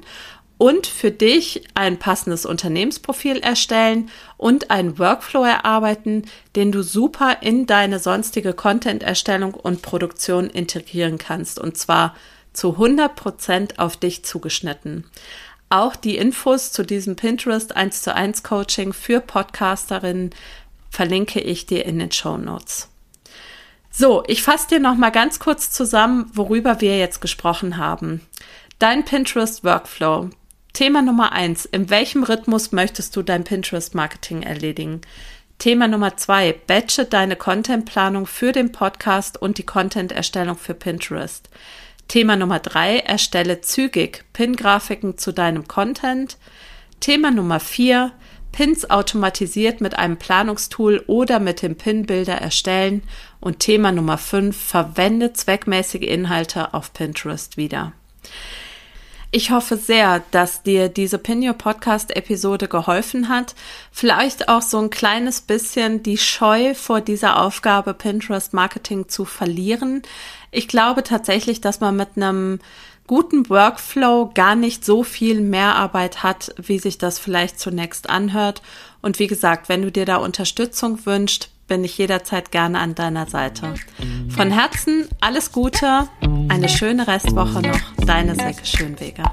und 0.59 0.85
für 0.85 1.09
dich 1.09 1.63
ein 1.73 1.97
passendes 1.97 2.45
Unternehmensprofil 2.45 3.39
erstellen 3.39 4.11
und 4.37 4.69
einen 4.69 4.99
Workflow 4.99 5.43
erarbeiten, 5.43 6.25
den 6.55 6.71
du 6.71 6.83
super 6.83 7.37
in 7.41 7.65
deine 7.65 7.97
sonstige 7.97 8.53
Content-Erstellung 8.53 9.55
und 9.55 9.81
Produktion 9.81 10.49
integrieren 10.49 11.17
kannst 11.17 11.57
und 11.59 11.75
zwar 11.75 12.15
zu 12.53 12.73
100 12.73 13.15
Prozent 13.15 13.79
auf 13.79 13.97
dich 13.97 14.23
zugeschnitten. 14.23 15.05
Auch 15.73 15.95
die 15.95 16.17
Infos 16.17 16.71
zu 16.71 16.83
diesem 16.83 17.15
Pinterest 17.15 17.75
1 17.75 18.03
zu 18.03 18.13
1 18.13 18.43
Coaching 18.43 18.93
für 18.93 19.19
Podcasterinnen 19.19 20.29
verlinke 20.91 21.39
ich 21.39 21.65
dir 21.65 21.83
in 21.85 21.97
den 21.97 22.11
Show 22.11 22.37
Notes. 22.37 22.89
So, 23.89 24.23
ich 24.27 24.43
fasse 24.43 24.67
dir 24.67 24.79
noch 24.79 24.95
mal 24.95 25.09
ganz 25.09 25.39
kurz 25.39 25.71
zusammen, 25.71 26.29
worüber 26.31 26.79
wir 26.79 26.99
jetzt 26.99 27.21
gesprochen 27.21 27.77
haben. 27.77 28.21
Dein 28.77 29.03
Pinterest 29.03 29.63
Workflow. 29.63 30.29
Thema 30.73 31.01
Nummer 31.01 31.31
eins. 31.31 31.65
In 31.65 31.89
welchem 31.89 32.21
Rhythmus 32.21 32.71
möchtest 32.71 33.15
du 33.15 33.23
dein 33.23 33.43
Pinterest-Marketing 33.43 34.43
erledigen? 34.43 35.01
Thema 35.57 35.87
Nummer 35.87 36.15
zwei. 36.17 36.53
Batche 36.67 37.05
deine 37.05 37.35
Contentplanung 37.35 38.27
für 38.27 38.51
den 38.51 38.71
Podcast 38.71 39.41
und 39.41 39.57
die 39.57 39.65
Content-Erstellung 39.65 40.55
für 40.55 40.75
Pinterest. 40.75 41.49
Thema 42.07 42.35
Nummer 42.35 42.59
drei. 42.59 42.97
Erstelle 42.99 43.61
zügig 43.61 44.23
Pin-Grafiken 44.33 45.17
zu 45.17 45.31
deinem 45.31 45.67
Content. 45.67 46.37
Thema 46.99 47.31
Nummer 47.31 47.59
vier. 47.59 48.11
Pins 48.51 48.89
automatisiert 48.89 49.81
mit 49.81 49.97
einem 49.97 50.17
Planungstool 50.17 51.03
oder 51.07 51.39
mit 51.39 51.63
dem 51.63 51.75
Pin-Bilder 51.75 52.35
erstellen. 52.35 53.03
Und 53.39 53.59
Thema 53.59 53.91
Nummer 53.91 54.17
fünf. 54.17 54.55
Verwende 54.55 55.33
zweckmäßige 55.33 56.01
Inhalte 56.03 56.73
auf 56.73 56.93
Pinterest 56.93 57.57
wieder. 57.57 57.93
Ich 59.35 59.49
hoffe 59.49 59.77
sehr, 59.77 60.21
dass 60.29 60.61
dir 60.61 60.89
diese 60.89 61.17
Pin 61.17 61.41
Your 61.41 61.55
Podcast 61.55 62.15
Episode 62.15 62.67
geholfen 62.67 63.29
hat. 63.29 63.55
Vielleicht 63.91 64.47
auch 64.47 64.61
so 64.61 64.77
ein 64.77 64.91
kleines 64.91 65.41
bisschen 65.41 66.03
die 66.03 66.19
Scheu 66.19 66.75
vor 66.75 67.01
dieser 67.01 67.41
Aufgabe 67.41 67.95
Pinterest 67.95 68.53
Marketing 68.53 69.09
zu 69.09 69.25
verlieren. 69.25 70.03
Ich 70.51 70.67
glaube 70.67 71.01
tatsächlich, 71.01 71.61
dass 71.61 71.79
man 71.79 71.95
mit 71.95 72.09
einem 72.15 72.59
guten 73.07 73.49
Workflow 73.49 74.29
gar 74.35 74.53
nicht 74.53 74.85
so 74.85 75.01
viel 75.01 75.41
Mehrarbeit 75.41 76.21
hat, 76.21 76.53
wie 76.57 76.77
sich 76.77 76.99
das 76.99 77.17
vielleicht 77.17 77.59
zunächst 77.59 78.11
anhört. 78.11 78.61
Und 79.01 79.17
wie 79.17 79.25
gesagt, 79.25 79.67
wenn 79.67 79.81
du 79.81 79.91
dir 79.91 80.05
da 80.05 80.17
Unterstützung 80.17 81.07
wünscht, 81.07 81.49
bin 81.67 81.83
ich 81.83 81.97
jederzeit 81.97 82.51
gerne 82.51 82.79
an 82.79 82.95
deiner 82.95 83.27
Seite. 83.27 83.73
Mhm. 83.99 84.31
Von 84.31 84.51
Herzen 84.51 85.07
alles 85.21 85.51
Gute, 85.51 86.07
eine 86.49 86.69
schöne 86.69 87.07
Restwoche 87.07 87.61
noch, 87.61 88.05
deine 88.05 88.35
Säcke 88.35 88.65
Schönweger. 88.65 89.31